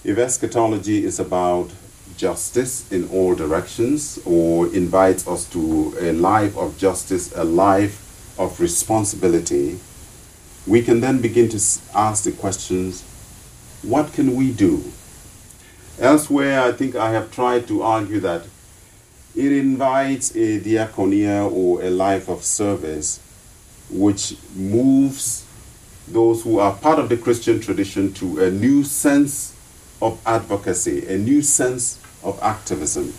If 0.03 0.17
eschatology 0.17 1.03
is 1.05 1.19
about 1.19 1.71
justice 2.17 2.91
in 2.91 3.09
all 3.09 3.35
directions 3.35 4.19
or 4.25 4.67
invites 4.73 5.27
us 5.27 5.45
to 5.49 5.95
a 5.99 6.13
life 6.13 6.57
of 6.57 6.77
justice, 6.77 7.33
a 7.35 7.43
life 7.43 7.99
of 8.39 8.59
responsibility, 8.59 9.79
we 10.65 10.81
can 10.81 11.01
then 11.01 11.21
begin 11.21 11.49
to 11.49 11.57
ask 11.93 12.23
the 12.23 12.31
questions 12.31 13.03
what 13.81 14.13
can 14.13 14.35
we 14.35 14.51
do? 14.51 14.83
Elsewhere, 15.99 16.61
I 16.61 16.71
think 16.71 16.95
I 16.95 17.11
have 17.11 17.31
tried 17.31 17.67
to 17.67 17.83
argue 17.83 18.19
that 18.21 18.45
it 19.35 19.51
invites 19.51 20.35
a 20.35 20.59
diaconia 20.59 21.51
or 21.51 21.81
a 21.83 21.89
life 21.89 22.29
of 22.29 22.43
service 22.43 23.19
which 23.89 24.35
moves 24.55 25.45
those 26.07 26.43
who 26.43 26.59
are 26.59 26.73
part 26.73 26.99
of 26.99 27.09
the 27.09 27.17
Christian 27.17 27.59
tradition 27.59 28.13
to 28.13 28.43
a 28.43 28.51
new 28.51 28.83
sense 28.83 29.55
of 30.03 30.19
advocacy, 30.25 31.07
a 31.07 31.17
new 31.17 31.41
sense 31.41 31.97
of 32.23 32.37
activism. 32.43 33.13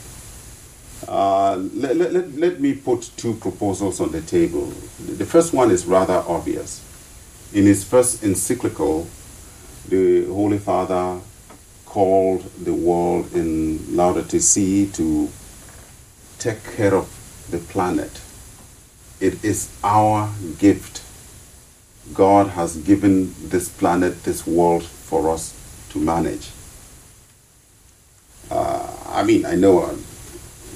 Uh, 1.08 1.56
let, 1.72 1.96
let, 1.96 2.36
let 2.36 2.60
me 2.60 2.74
put 2.74 3.10
two 3.16 3.34
proposals 3.34 4.00
on 4.00 4.12
the 4.12 4.20
table. 4.20 4.66
The 4.98 5.24
first 5.24 5.54
one 5.54 5.70
is 5.70 5.86
rather 5.86 6.22
obvious. 6.28 6.82
In 7.54 7.64
his 7.64 7.84
first 7.84 8.22
encyclical, 8.22 9.06
the 9.88 10.26
Holy 10.26 10.58
Father 10.58 11.20
called 11.86 12.42
the 12.62 12.74
world 12.74 13.32
in 13.34 13.78
Laudato 13.96 14.40
Si 14.40 14.86
to 14.92 15.30
take 16.38 16.62
care 16.76 16.94
of 16.94 17.08
the 17.50 17.58
planet. 17.58 18.20
It 19.20 19.42
is 19.42 19.70
our 19.82 20.30
gift. 20.58 21.02
God 22.12 22.48
has 22.48 22.76
given 22.76 23.34
this 23.48 23.70
planet, 23.70 24.24
this 24.24 24.46
world 24.46 24.84
for 24.84 25.30
us 25.30 25.54
to 25.90 25.98
manage. 25.98 26.50
Uh, 28.54 28.86
I 29.08 29.24
mean, 29.24 29.44
I 29.44 29.56
know 29.56 29.80
uh, 29.82 29.96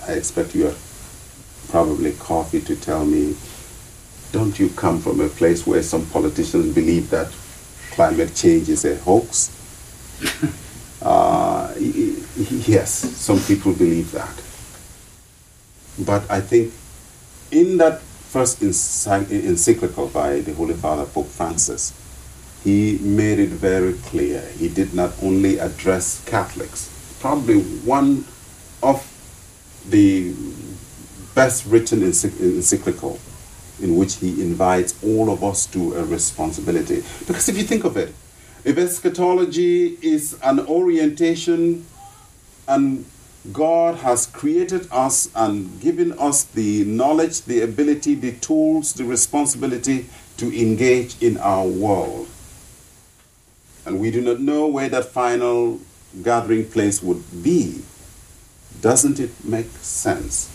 I 0.08 0.12
expect 0.14 0.52
you 0.54 0.66
are 0.66 0.74
probably 1.68 2.12
coffee 2.12 2.60
to 2.62 2.74
tell 2.74 3.06
me, 3.06 3.36
don't 4.32 4.58
you 4.58 4.68
come 4.70 5.00
from 5.00 5.20
a 5.20 5.28
place 5.28 5.64
where 5.64 5.82
some 5.82 6.04
politicians 6.06 6.74
believe 6.74 7.08
that 7.10 7.30
climate 7.92 8.34
change 8.34 8.68
is 8.68 8.84
a 8.84 8.96
hoax? 8.96 9.54
Uh, 11.00 11.72
yes, 11.78 12.90
some 12.90 13.38
people 13.38 13.72
believe 13.72 14.10
that. 14.10 14.34
But 16.04 16.28
I 16.28 16.40
think 16.40 16.74
in 17.52 17.76
that 17.76 18.00
first 18.00 18.60
encyclical 18.60 20.08
by 20.08 20.40
the 20.40 20.54
Holy 20.54 20.74
Father, 20.74 21.04
Pope 21.06 21.28
Francis, 21.28 21.92
he 22.64 22.98
made 22.98 23.38
it 23.38 23.50
very 23.50 23.92
clear. 23.92 24.42
He 24.58 24.68
did 24.68 24.92
not 24.92 25.12
only 25.22 25.58
address 25.60 26.20
Catholics, 26.26 26.90
probably 27.20 27.60
one 27.84 28.24
of 28.82 29.04
the 29.88 30.34
best 31.34 31.66
written 31.66 32.02
encyclical 32.02 33.18
in 33.80 33.96
which 33.96 34.16
he 34.16 34.42
invites 34.42 35.02
all 35.04 35.30
of 35.30 35.44
us 35.44 35.66
to 35.66 35.94
a 35.94 36.04
responsibility. 36.04 37.02
Because 37.26 37.48
if 37.48 37.56
you 37.56 37.62
think 37.62 37.84
of 37.84 37.96
it, 37.96 38.12
if 38.64 38.76
eschatology 38.76 39.96
is 40.02 40.36
an 40.42 40.60
orientation 40.60 41.86
and 42.66 43.04
God 43.52 43.96
has 43.96 44.26
created 44.26 44.88
us 44.90 45.30
and 45.34 45.80
given 45.80 46.12
us 46.18 46.44
the 46.44 46.84
knowledge, 46.84 47.42
the 47.42 47.62
ability, 47.62 48.14
the 48.14 48.32
tools, 48.32 48.92
the 48.92 49.04
responsibility 49.04 50.06
to 50.38 50.60
engage 50.60 51.20
in 51.22 51.38
our 51.38 51.66
world. 51.66 52.28
And 53.86 54.00
we 54.00 54.10
do 54.10 54.20
not 54.20 54.40
know 54.40 54.66
where 54.66 54.88
that 54.88 55.06
final 55.06 55.80
gathering 56.22 56.66
place 56.70 57.02
would 57.02 57.42
be. 57.42 57.82
Doesn't 58.80 59.18
it 59.20 59.30
make 59.44 59.70
sense 59.80 60.48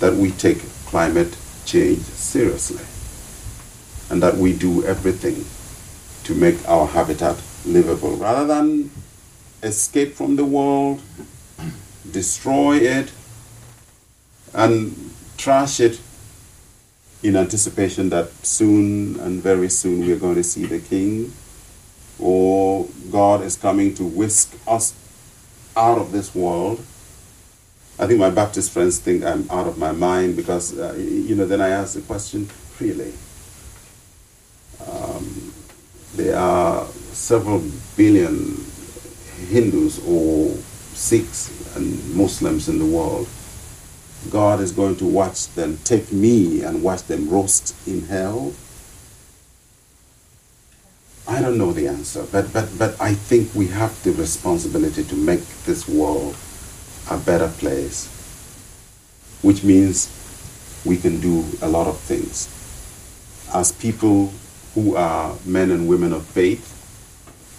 that 0.00 0.14
we 0.14 0.30
take 0.32 0.60
climate 0.86 1.36
change 1.64 1.98
seriously 2.00 2.84
and 4.10 4.22
that 4.22 4.36
we 4.36 4.52
do 4.52 4.84
everything 4.84 5.44
to 6.24 6.34
make 6.34 6.56
our 6.68 6.86
habitat 6.86 7.36
livable 7.66 8.16
rather 8.16 8.46
than 8.46 8.90
escape 9.62 10.14
from 10.14 10.36
the 10.36 10.44
world, 10.44 11.00
destroy 12.10 12.76
it, 12.76 13.12
and 14.54 15.12
trash 15.36 15.80
it 15.80 16.00
in 17.22 17.36
anticipation 17.36 18.08
that 18.10 18.30
soon 18.46 19.18
and 19.20 19.42
very 19.42 19.68
soon 19.68 20.06
we're 20.06 20.18
going 20.18 20.36
to 20.36 20.44
see 20.44 20.64
the 20.66 20.78
King 20.78 21.32
or 22.18 22.86
God 23.10 23.42
is 23.42 23.56
coming 23.56 23.94
to 23.94 24.04
whisk 24.04 24.54
us 24.66 24.94
out 25.76 25.98
of 25.98 26.12
this 26.12 26.34
world. 26.34 26.84
I 27.98 28.06
think 28.06 28.20
my 28.20 28.30
Baptist 28.30 28.72
friends 28.72 28.98
think 28.98 29.24
I'm 29.24 29.50
out 29.50 29.66
of 29.66 29.78
my 29.78 29.92
mind 29.92 30.36
because, 30.36 30.78
uh, 30.78 30.94
you 30.96 31.34
know, 31.34 31.46
then 31.46 31.60
I 31.60 31.70
ask 31.70 31.94
the 31.94 32.00
question, 32.02 32.48
really? 32.78 33.12
Um, 34.86 35.52
there 36.14 36.36
are 36.36 36.86
several 37.12 37.62
billion 37.96 38.64
Hindus 39.48 39.98
or 40.06 40.54
Sikhs 40.94 41.76
and 41.76 42.14
Muslims 42.14 42.68
in 42.68 42.78
the 42.78 42.86
world. 42.86 43.28
God 44.30 44.60
is 44.60 44.72
going 44.72 44.96
to 44.96 45.04
watch 45.04 45.48
them 45.54 45.78
take 45.84 46.12
me 46.12 46.62
and 46.62 46.82
watch 46.82 47.04
them 47.04 47.28
roast 47.28 47.74
in 47.86 48.02
hell. 48.06 48.52
I 51.28 51.42
don't 51.42 51.58
know 51.58 51.74
the 51.74 51.88
answer, 51.88 52.26
but, 52.32 52.54
but, 52.54 52.70
but 52.78 52.98
I 52.98 53.12
think 53.12 53.54
we 53.54 53.66
have 53.66 54.02
the 54.02 54.12
responsibility 54.12 55.04
to 55.04 55.14
make 55.14 55.46
this 55.66 55.86
world 55.86 56.34
a 57.10 57.18
better 57.18 57.48
place, 57.48 58.06
which 59.42 59.62
means 59.62 60.08
we 60.86 60.96
can 60.96 61.20
do 61.20 61.44
a 61.60 61.68
lot 61.68 61.86
of 61.86 61.98
things. 61.98 62.48
As 63.54 63.72
people 63.72 64.32
who 64.74 64.96
are 64.96 65.36
men 65.44 65.70
and 65.70 65.86
women 65.86 66.14
of 66.14 66.24
faith, 66.24 66.64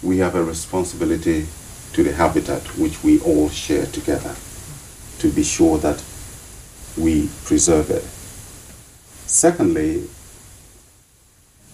we 0.02 0.18
have 0.18 0.34
a 0.34 0.42
responsibility 0.42 1.46
to 1.92 2.02
the 2.02 2.12
habitat 2.12 2.62
which 2.76 3.04
we 3.04 3.20
all 3.20 3.48
share 3.50 3.86
together 3.86 4.34
to 5.20 5.30
be 5.30 5.44
sure 5.44 5.78
that 5.78 6.02
we 6.98 7.28
preserve 7.44 7.90
it. 7.90 8.02
Secondly, 9.28 10.08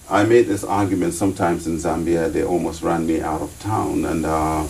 I 0.08 0.24
made 0.24 0.46
this 0.46 0.62
argument 0.62 1.14
sometimes 1.14 1.66
in 1.66 1.76
Zambia, 1.78 2.32
they 2.32 2.44
almost 2.44 2.82
ran 2.82 3.06
me 3.06 3.20
out 3.20 3.42
of 3.42 3.58
town. 3.58 4.04
And 4.04 4.24
uh, 4.24 4.64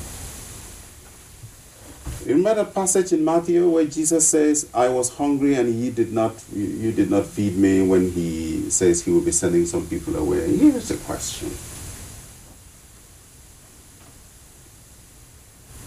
remember 2.24 2.54
that 2.62 2.74
passage 2.74 3.12
in 3.12 3.22
Matthew 3.22 3.68
where 3.68 3.84
Jesus 3.84 4.26
says, 4.26 4.70
I 4.72 4.88
was 4.88 5.10
hungry 5.16 5.54
and 5.56 5.74
ye 5.74 5.90
did 5.90 6.10
not, 6.10 6.42
you 6.54 6.90
did 6.90 7.10
not 7.10 7.26
feed 7.26 7.56
me 7.58 7.86
when 7.86 8.12
he 8.12 8.70
says 8.70 9.04
he 9.04 9.10
will 9.10 9.20
be 9.20 9.32
sending 9.32 9.66
some 9.66 9.86
people 9.86 10.16
away? 10.16 10.56
Here's 10.56 10.88
the 10.88 10.96
question. 10.96 11.48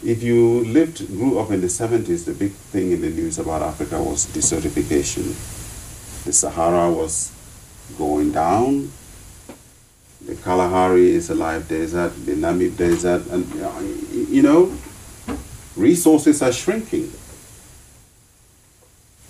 If 0.02 0.24
you 0.24 0.64
lived, 0.66 1.08
grew 1.08 1.40
up 1.40 1.50
in 1.50 1.62
the 1.62 1.68
70s, 1.68 2.26
the 2.26 2.34
big 2.34 2.52
thing 2.52 2.92
in 2.92 3.02
the 3.02 3.10
news 3.10 3.40
about 3.40 3.64
Africa 3.64 4.02
was 4.02 4.28
desertification. 4.28 5.26
The 6.24 6.34
Sahara 6.34 6.92
was 6.92 7.32
going 7.98 8.32
down. 8.32 8.92
The 10.30 10.36
Kalahari 10.36 11.10
is 11.10 11.32
a 11.32 11.34
live 11.34 11.68
desert, 11.68 12.10
the 12.24 12.34
Namib 12.34 12.78
Desert, 12.78 13.26
and 13.32 13.52
you 14.30 14.44
know, 14.44 14.72
resources 15.76 16.44
are 16.44 16.52
shrinking. 16.52 17.12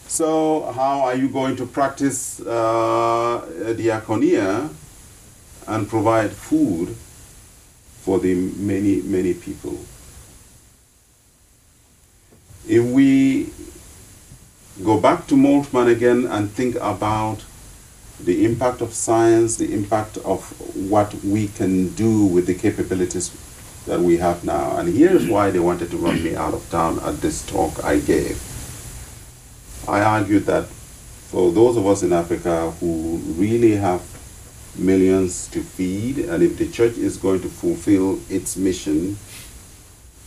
So, 0.10 0.74
how 0.74 1.00
are 1.00 1.16
you 1.16 1.30
going 1.30 1.56
to 1.56 1.66
practice 1.66 2.42
uh, 2.42 3.48
diaconia 3.78 4.70
and 5.68 5.88
provide 5.88 6.32
food 6.32 6.90
for 8.02 8.20
the 8.20 8.36
many, 8.58 9.02
many 9.02 9.34
people? 9.34 9.80
If 12.68 12.84
we 12.84 13.54
go 14.84 15.00
back 15.00 15.28
to 15.28 15.36
Moltmann 15.36 15.90
again 15.90 16.26
and 16.26 16.52
think 16.52 16.76
about 16.76 17.46
the 18.24 18.46
impact 18.46 18.82
of 18.82 18.94
science, 18.94 19.58
the 19.58 19.74
impact 19.74 20.18
of 20.20 20.44
what 20.76 21.14
we 21.24 21.48
can 21.48 21.90
do 21.96 22.26
with 22.26 22.46
the 22.48 22.54
capabilities 22.56 23.32
that 23.86 24.00
we 24.00 24.18
have 24.18 24.44
now. 24.44 24.78
And 24.78 24.94
here's 24.94 25.28
why 25.28 25.52
they 25.52 25.60
wanted 25.60 25.90
to 25.92 25.98
run 25.98 26.24
me 26.24 26.36
out 26.36 26.54
of 26.54 26.70
town 26.70 27.00
at 27.00 27.22
this 27.22 27.46
talk 27.46 27.84
I 27.84 28.00
gave. 28.00 28.42
I 29.88 30.02
argued 30.02 30.46
that 30.46 30.66
for 30.66 31.52
those 31.52 31.78
of 31.78 31.88
us 31.88 32.04
in 32.04 32.14
Africa 32.14 32.72
who 32.80 33.18
really 33.38 33.76
have 33.76 34.02
millions 34.78 35.48
to 35.50 35.62
feed, 35.62 36.20
and 36.20 36.44
if 36.44 36.58
the 36.58 36.68
church 36.68 36.98
is 36.98 37.18
going 37.18 37.42
to 37.42 37.50
fulfill 37.50 38.20
its 38.30 38.56
mission, 38.58 39.18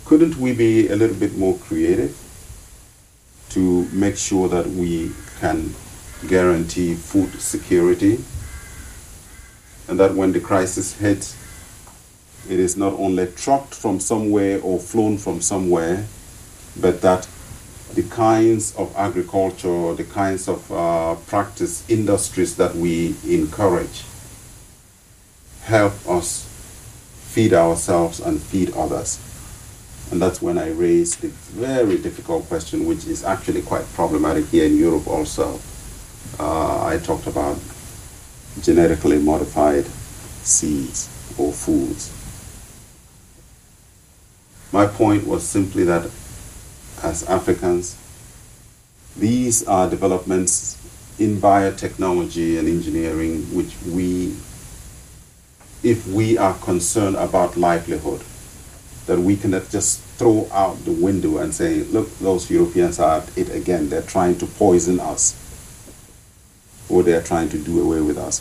couldn't 0.05 0.37
we 0.37 0.53
be 0.53 0.89
a 0.89 0.97
little 0.97 1.17
bit 1.17 1.37
more 1.37 1.57
creative? 1.59 2.19
to 3.53 3.87
make 3.93 4.17
sure 4.17 4.49
that 4.49 4.67
we 4.67 5.13
can 5.39 5.75
guarantee 6.29 6.95
food 6.95 7.41
security 7.41 8.25
and 9.89 9.99
that 9.99 10.15
when 10.15 10.33
the 10.33 10.41
crisis 10.41 10.99
hits, 10.99 11.37
it 12.49 12.59
is 12.59 12.77
not 12.77 12.93
only 12.95 13.27
trucked 13.27 13.75
from 13.75 14.01
somewhere 14.01 14.61
or 14.63 14.79
flown 14.79 15.19
from 15.19 15.41
somewhere, 15.41 16.07
but 16.81 17.01
that 17.03 17.29
the 17.95 18.03
kinds 18.05 18.75
of 18.77 18.95
agriculture, 18.97 19.95
the 19.95 20.05
kinds 20.05 20.49
of 20.49 20.73
uh, 20.73 21.15
practice 21.27 21.89
industries 21.91 22.57
that 22.57 22.75
we 22.75 23.15
encourage 23.27 24.05
help 25.65 25.93
us 26.09 26.49
feed 27.33 27.53
ourselves 27.53 28.19
and 28.19 28.41
feed 28.41 28.73
others. 28.75 29.21
And 30.11 30.21
that's 30.21 30.43
when 30.43 30.59
I 30.59 30.71
raised 30.71 31.21
the 31.21 31.29
very 31.29 31.99
difficult 31.99 32.47
question, 32.49 32.87
which 32.87 33.07
is 33.07 33.25
actually 33.25 33.63
quite 33.63 33.85
problematic 33.95 34.47
here 34.47 34.65
in 34.65 34.77
Europe 34.77 35.07
also. 35.07 35.61
Uh, 36.39 36.85
I 36.85 36.99
talked 36.99 37.27
about 37.27 37.59
genetically 38.61 39.19
modified 39.19 39.87
seeds 40.43 41.09
or 41.39 41.53
foods. 41.53 42.13
My 44.73 44.87
point 44.87 45.27
was 45.27 45.47
simply 45.47 45.85
that 45.85 46.11
as 47.03 47.25
Africans, 47.29 47.97
these 49.17 49.67
are 49.67 49.91
developments 49.91 50.79
in 51.19 51.39
biotechnology 51.41 52.59
and 52.59 52.67
engineering 52.69 53.43
which 53.55 53.77
we, 53.87 54.35
if 55.83 56.07
we 56.07 56.39
are 56.39 56.55
concerned 56.55 57.17
about 57.17 57.57
livelihood, 57.57 58.23
that 59.07 59.19
we 59.19 59.37
cannot 59.37 59.69
just 59.69 60.01
throw 60.17 60.49
out 60.53 60.83
the 60.85 60.93
window 60.93 61.39
and 61.39 61.53
say, 61.53 61.83
look, 61.85 62.17
those 62.19 62.51
Europeans 62.51 62.99
are 62.99 63.19
at 63.19 63.37
it 63.37 63.51
again. 63.51 63.89
They're 63.89 64.01
trying 64.01 64.39
to 64.39 64.47
poison 64.47 65.01
us. 65.01 65.37
Or 66.93 67.03
they're 67.03 67.23
trying 67.23 67.49
to 67.49 67.59
do 67.59 67.83
away 67.83 68.01
with 68.01 68.19
us. 68.19 68.41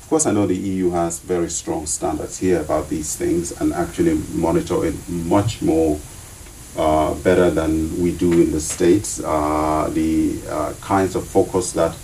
Of 0.00 0.06
course, 0.08 0.26
I 0.26 0.30
know 0.30 0.46
the 0.46 0.56
EU 0.56 0.90
has 0.90 1.18
very 1.18 1.50
strong 1.50 1.84
standards 1.86 2.38
here 2.38 2.60
about 2.60 2.88
these 2.88 3.16
things 3.16 3.50
and 3.60 3.72
actually 3.72 4.14
monitor 4.32 4.86
it 4.86 4.94
much 5.08 5.60
more 5.60 5.98
uh, 6.76 7.14
better 7.14 7.50
than 7.50 8.00
we 8.00 8.16
do 8.16 8.32
in 8.32 8.52
the 8.52 8.60
States. 8.60 9.20
Uh, 9.20 9.90
the 9.92 10.40
uh, 10.48 10.74
kinds 10.80 11.16
of 11.16 11.26
focus 11.26 11.72
that 11.72 11.96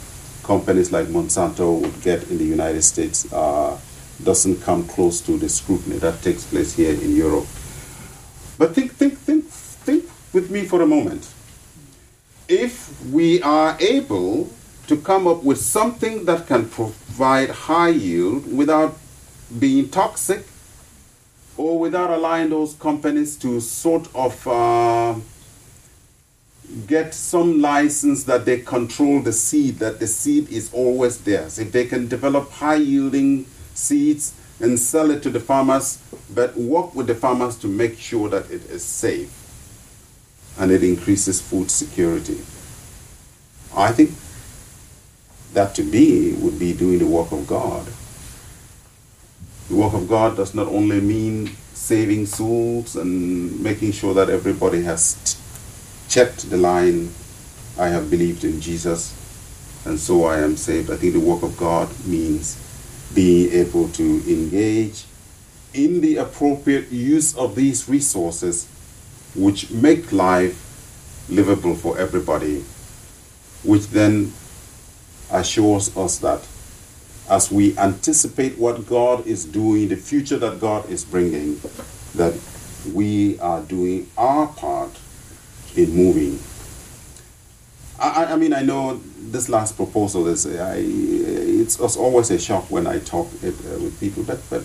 companies 0.42 0.90
like 0.90 1.06
Monsanto 1.06 1.80
would 1.80 2.02
get 2.02 2.28
in 2.28 2.38
the 2.38 2.44
United 2.44 2.82
States 2.82 3.32
uh, 3.32 3.78
doesn't 4.24 4.60
come 4.62 4.86
close 4.88 5.20
to 5.20 5.38
the 5.38 5.48
scrutiny 5.48 5.98
that 5.98 6.20
takes 6.22 6.44
place 6.44 6.74
here 6.74 6.92
in 6.92 7.14
Europe. 7.14 7.46
But 8.58 8.74
think, 8.74 8.92
think, 8.92 9.16
think, 9.18 9.44
think 9.44 10.04
with 10.32 10.50
me 10.50 10.64
for 10.64 10.82
a 10.82 10.86
moment. 10.86 11.28
If 12.48 13.04
we 13.06 13.40
are 13.42 13.76
able 13.80 14.50
to 14.92 15.00
come 15.00 15.26
up 15.26 15.42
with 15.42 15.56
something 15.56 16.26
that 16.26 16.46
can 16.46 16.68
provide 16.68 17.48
high 17.48 17.88
yield 17.88 18.54
without 18.54 18.94
being 19.58 19.88
toxic 19.88 20.44
or 21.56 21.78
without 21.78 22.10
allowing 22.10 22.50
those 22.50 22.74
companies 22.74 23.34
to 23.36 23.58
sort 23.58 24.06
of 24.14 24.46
uh, 24.46 25.14
get 26.86 27.14
some 27.14 27.62
license 27.62 28.24
that 28.24 28.44
they 28.44 28.60
control 28.60 29.20
the 29.20 29.32
seed, 29.32 29.78
that 29.78 29.98
the 29.98 30.06
seed 30.06 30.46
is 30.50 30.70
always 30.74 31.16
theirs. 31.22 31.58
If 31.58 31.72
they 31.72 31.86
can 31.86 32.06
develop 32.06 32.50
high 32.50 32.74
yielding 32.74 33.46
seeds 33.72 34.34
and 34.60 34.78
sell 34.78 35.10
it 35.10 35.22
to 35.22 35.30
the 35.30 35.40
farmers, 35.40 36.02
but 36.34 36.54
work 36.54 36.94
with 36.94 37.06
the 37.06 37.14
farmers 37.14 37.56
to 37.60 37.66
make 37.66 37.98
sure 37.98 38.28
that 38.28 38.50
it 38.50 38.68
is 38.68 38.84
safe 38.84 39.32
and 40.58 40.70
it 40.70 40.84
increases 40.84 41.40
food 41.40 41.70
security. 41.70 42.40
I 43.74 43.90
think 43.92 44.10
that 45.52 45.74
to 45.76 45.84
me 45.84 46.32
would 46.34 46.58
be 46.58 46.72
doing 46.72 46.98
the 46.98 47.06
work 47.06 47.32
of 47.32 47.46
God. 47.46 47.86
The 49.68 49.76
work 49.76 49.94
of 49.94 50.08
God 50.08 50.36
does 50.36 50.54
not 50.54 50.68
only 50.68 51.00
mean 51.00 51.56
saving 51.74 52.26
souls 52.26 52.96
and 52.96 53.60
making 53.62 53.92
sure 53.92 54.14
that 54.14 54.30
everybody 54.30 54.82
has 54.82 55.14
t- 55.24 55.38
checked 56.08 56.50
the 56.50 56.56
line 56.56 57.10
I 57.78 57.88
have 57.88 58.10
believed 58.10 58.44
in 58.44 58.60
Jesus 58.60 59.18
and 59.84 59.98
so 59.98 60.24
I 60.24 60.38
am 60.38 60.56
saved. 60.56 60.90
I 60.90 60.96
think 60.96 61.14
the 61.14 61.20
work 61.20 61.42
of 61.42 61.56
God 61.56 61.88
means 62.06 62.58
being 63.14 63.52
able 63.52 63.88
to 63.90 64.04
engage 64.30 65.04
in 65.74 66.00
the 66.00 66.16
appropriate 66.18 66.90
use 66.90 67.36
of 67.36 67.54
these 67.54 67.88
resources 67.88 68.66
which 69.34 69.70
make 69.70 70.12
life 70.12 70.58
livable 71.28 71.74
for 71.74 71.98
everybody, 71.98 72.64
which 73.64 73.88
then 73.88 74.32
assures 75.32 75.96
us 75.96 76.18
that 76.18 76.46
as 77.28 77.50
we 77.50 77.76
anticipate 77.78 78.58
what 78.58 78.86
God 78.86 79.26
is 79.26 79.44
doing, 79.44 79.88
the 79.88 79.96
future 79.96 80.38
that 80.38 80.60
God 80.60 80.88
is 80.90 81.04
bringing, 81.04 81.60
that 82.14 82.34
we 82.92 83.38
are 83.40 83.62
doing 83.62 84.10
our 84.18 84.48
part 84.48 84.90
in 85.76 85.94
moving. 85.94 86.38
I, 87.98 88.32
I 88.32 88.36
mean, 88.36 88.52
I 88.52 88.62
know 88.62 89.00
this 89.18 89.48
last 89.48 89.76
proposal 89.76 90.26
is, 90.26 90.46
I, 90.46 90.76
it's, 90.76 91.78
it's 91.78 91.96
always 91.96 92.30
a 92.30 92.38
shock 92.38 92.70
when 92.70 92.86
I 92.86 92.98
talk 92.98 93.30
it, 93.42 93.54
uh, 93.54 93.78
with 93.78 93.98
people, 94.00 94.24
but, 94.24 94.40
but 94.50 94.64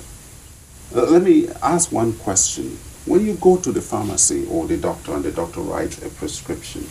uh, 0.95 1.05
let 1.05 1.21
me 1.21 1.47
ask 1.61 1.91
one 1.91 2.13
question. 2.13 2.77
When 3.05 3.25
you 3.25 3.35
go 3.35 3.57
to 3.57 3.71
the 3.71 3.81
pharmacy 3.81 4.47
or 4.49 4.67
the 4.67 4.77
doctor 4.77 5.13
and 5.13 5.23
the 5.23 5.31
doctor 5.31 5.61
writes 5.61 6.03
a 6.03 6.09
prescription, 6.09 6.81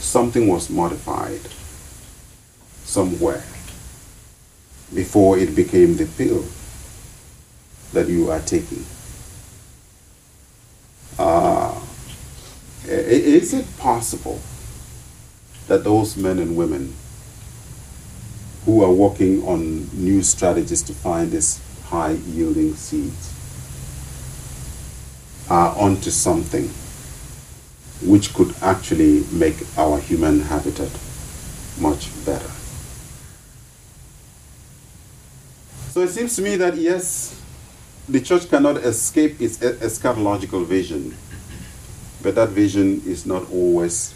something 0.00 0.48
was 0.48 0.70
modified 0.70 1.40
somewhere 2.88 3.44
before 4.94 5.38
it 5.38 5.54
became 5.54 5.96
the 5.96 6.06
pill 6.16 6.42
that 7.92 8.08
you 8.08 8.30
are 8.30 8.40
taking. 8.40 8.84
Uh, 11.18 11.78
is 12.86 13.52
it 13.52 13.66
possible 13.78 14.40
that 15.66 15.84
those 15.84 16.16
men 16.16 16.38
and 16.38 16.56
women 16.56 16.94
who 18.64 18.82
are 18.82 18.92
working 18.92 19.46
on 19.46 19.88
new 19.92 20.22
strategies 20.22 20.82
to 20.82 20.94
find 20.94 21.30
these 21.30 21.60
high 21.84 22.12
yielding 22.32 22.74
seeds 22.74 23.34
are 25.50 25.76
onto 25.76 26.10
something 26.10 26.68
which 28.02 28.32
could 28.32 28.54
actually 28.62 29.24
make 29.32 29.56
our 29.76 29.98
human 29.98 30.40
habitat 30.40 30.90
much 31.78 32.08
better. 32.24 32.57
So 35.98 36.04
it 36.04 36.10
seems 36.10 36.36
to 36.36 36.42
me 36.42 36.54
that 36.54 36.76
yes, 36.76 37.42
the 38.08 38.20
church 38.20 38.48
cannot 38.48 38.76
escape 38.76 39.40
its 39.40 39.58
eschatological 39.58 40.64
vision, 40.64 41.16
but 42.22 42.36
that 42.36 42.50
vision 42.50 43.02
is 43.04 43.26
not 43.26 43.50
always 43.50 44.14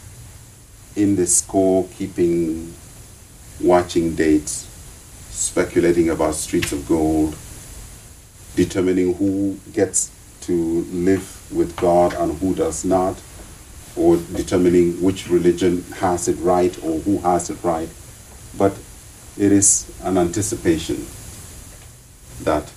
in 0.95 1.17
the 1.17 1.27
score 1.27 1.89
keeping, 1.89 2.73
watching 3.61 4.15
dates, 4.15 4.69
speculating 5.31 6.11
about 6.11 6.37
streets 6.37 6.71
of 6.71 6.87
gold, 6.87 7.35
determining 8.55 9.15
who 9.15 9.59
gets 9.73 10.13
to 10.43 10.83
live 10.93 11.53
with 11.53 11.75
God 11.75 12.15
and 12.15 12.39
who 12.39 12.55
does 12.55 12.85
not, 12.85 13.21
or 13.97 14.19
determining 14.19 15.03
which 15.03 15.29
religion 15.29 15.83
has 15.97 16.29
it 16.29 16.35
right 16.35 16.79
or 16.85 17.01
who 17.01 17.19
has 17.19 17.51
it 17.51 17.59
right. 17.65 17.89
But 18.57 18.79
it 19.37 19.51
is 19.51 19.93
an 20.05 20.17
anticipation 20.17 21.05
that 22.45 22.73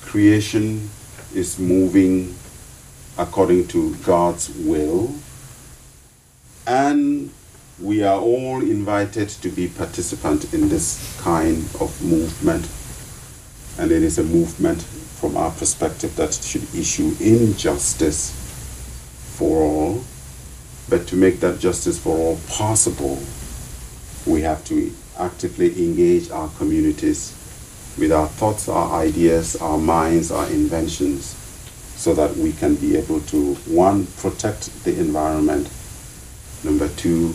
creation 0.00 0.90
is 1.34 1.58
moving 1.58 2.34
according 3.18 3.66
to 3.68 3.94
God's 3.96 4.48
will, 4.50 5.14
and 6.66 7.30
we 7.80 8.02
are 8.02 8.20
all 8.20 8.60
invited 8.62 9.28
to 9.28 9.48
be 9.48 9.68
participant 9.68 10.54
in 10.54 10.68
this 10.68 11.20
kind 11.20 11.58
of 11.80 12.00
movement. 12.02 12.68
And 13.78 13.90
it 13.90 14.02
is 14.02 14.18
a 14.18 14.22
movement 14.22 14.82
from 14.82 15.36
our 15.36 15.50
perspective 15.50 16.14
that 16.16 16.32
should 16.34 16.62
issue 16.74 17.14
injustice 17.20 18.30
for 19.36 19.62
all. 19.62 20.04
But 20.88 21.08
to 21.08 21.16
make 21.16 21.40
that 21.40 21.58
justice 21.58 21.98
for 21.98 22.16
all 22.16 22.38
possible, 22.48 23.18
we 24.26 24.42
have 24.42 24.64
to 24.66 24.92
actively 25.18 25.84
engage 25.84 26.30
our 26.30 26.48
communities 26.50 27.32
with 27.98 28.12
our 28.12 28.26
thoughts, 28.26 28.68
our 28.68 29.00
ideas, 29.00 29.56
our 29.56 29.78
minds, 29.78 30.30
our 30.30 30.46
inventions, 30.48 31.36
so 31.96 32.14
that 32.14 32.36
we 32.36 32.52
can 32.52 32.74
be 32.76 32.96
able 32.96 33.20
to, 33.20 33.54
one, 33.66 34.06
protect 34.18 34.84
the 34.84 34.98
environment, 34.98 35.68
number 36.64 36.88
two, 36.88 37.34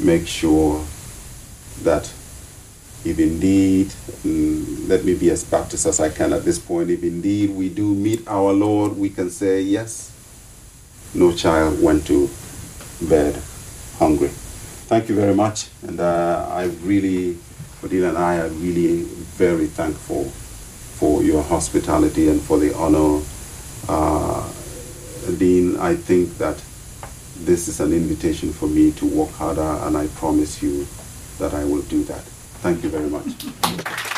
make 0.00 0.26
sure 0.26 0.84
that 1.82 2.12
if 3.04 3.18
indeed, 3.18 3.86
mm, 4.26 4.88
let 4.88 5.04
me 5.04 5.14
be 5.14 5.30
as 5.30 5.44
Baptist 5.44 5.86
as 5.86 6.00
I 6.00 6.08
can 6.08 6.32
at 6.32 6.44
this 6.44 6.58
point, 6.58 6.90
if 6.90 7.02
indeed 7.02 7.50
we 7.50 7.68
do 7.68 7.94
meet 7.94 8.26
our 8.26 8.52
Lord, 8.52 8.96
we 8.96 9.08
can 9.10 9.30
say, 9.30 9.62
yes, 9.62 10.12
no 11.14 11.32
child 11.32 11.80
went 11.80 12.06
to 12.08 12.28
bed 13.08 13.40
hungry. 13.98 14.28
Thank 14.28 15.08
you 15.08 15.14
very 15.14 15.34
much. 15.34 15.68
And 15.82 16.00
uh, 16.00 16.48
I 16.50 16.64
really, 16.82 17.34
Fadil 17.80 18.08
and 18.08 18.18
I 18.18 18.38
are 18.38 18.48
really 18.48 19.06
very 19.38 19.68
thankful 19.68 20.24
for 20.98 21.22
your 21.22 21.44
hospitality 21.44 22.28
and 22.28 22.42
for 22.42 22.58
the 22.58 22.74
honor. 22.74 23.22
Uh, 23.88 24.42
Dean, 25.38 25.76
I 25.76 25.94
think 25.94 26.36
that 26.38 26.56
this 27.44 27.68
is 27.68 27.78
an 27.78 27.92
invitation 27.92 28.52
for 28.52 28.66
me 28.66 28.90
to 28.92 29.06
work 29.06 29.30
harder, 29.30 29.78
and 29.86 29.96
I 29.96 30.08
promise 30.08 30.60
you 30.60 30.88
that 31.38 31.54
I 31.54 31.64
will 31.64 31.82
do 31.82 32.02
that. 32.04 32.22
Thank 32.64 32.82
you 32.82 32.90
very 32.90 33.08
much. 33.08 34.17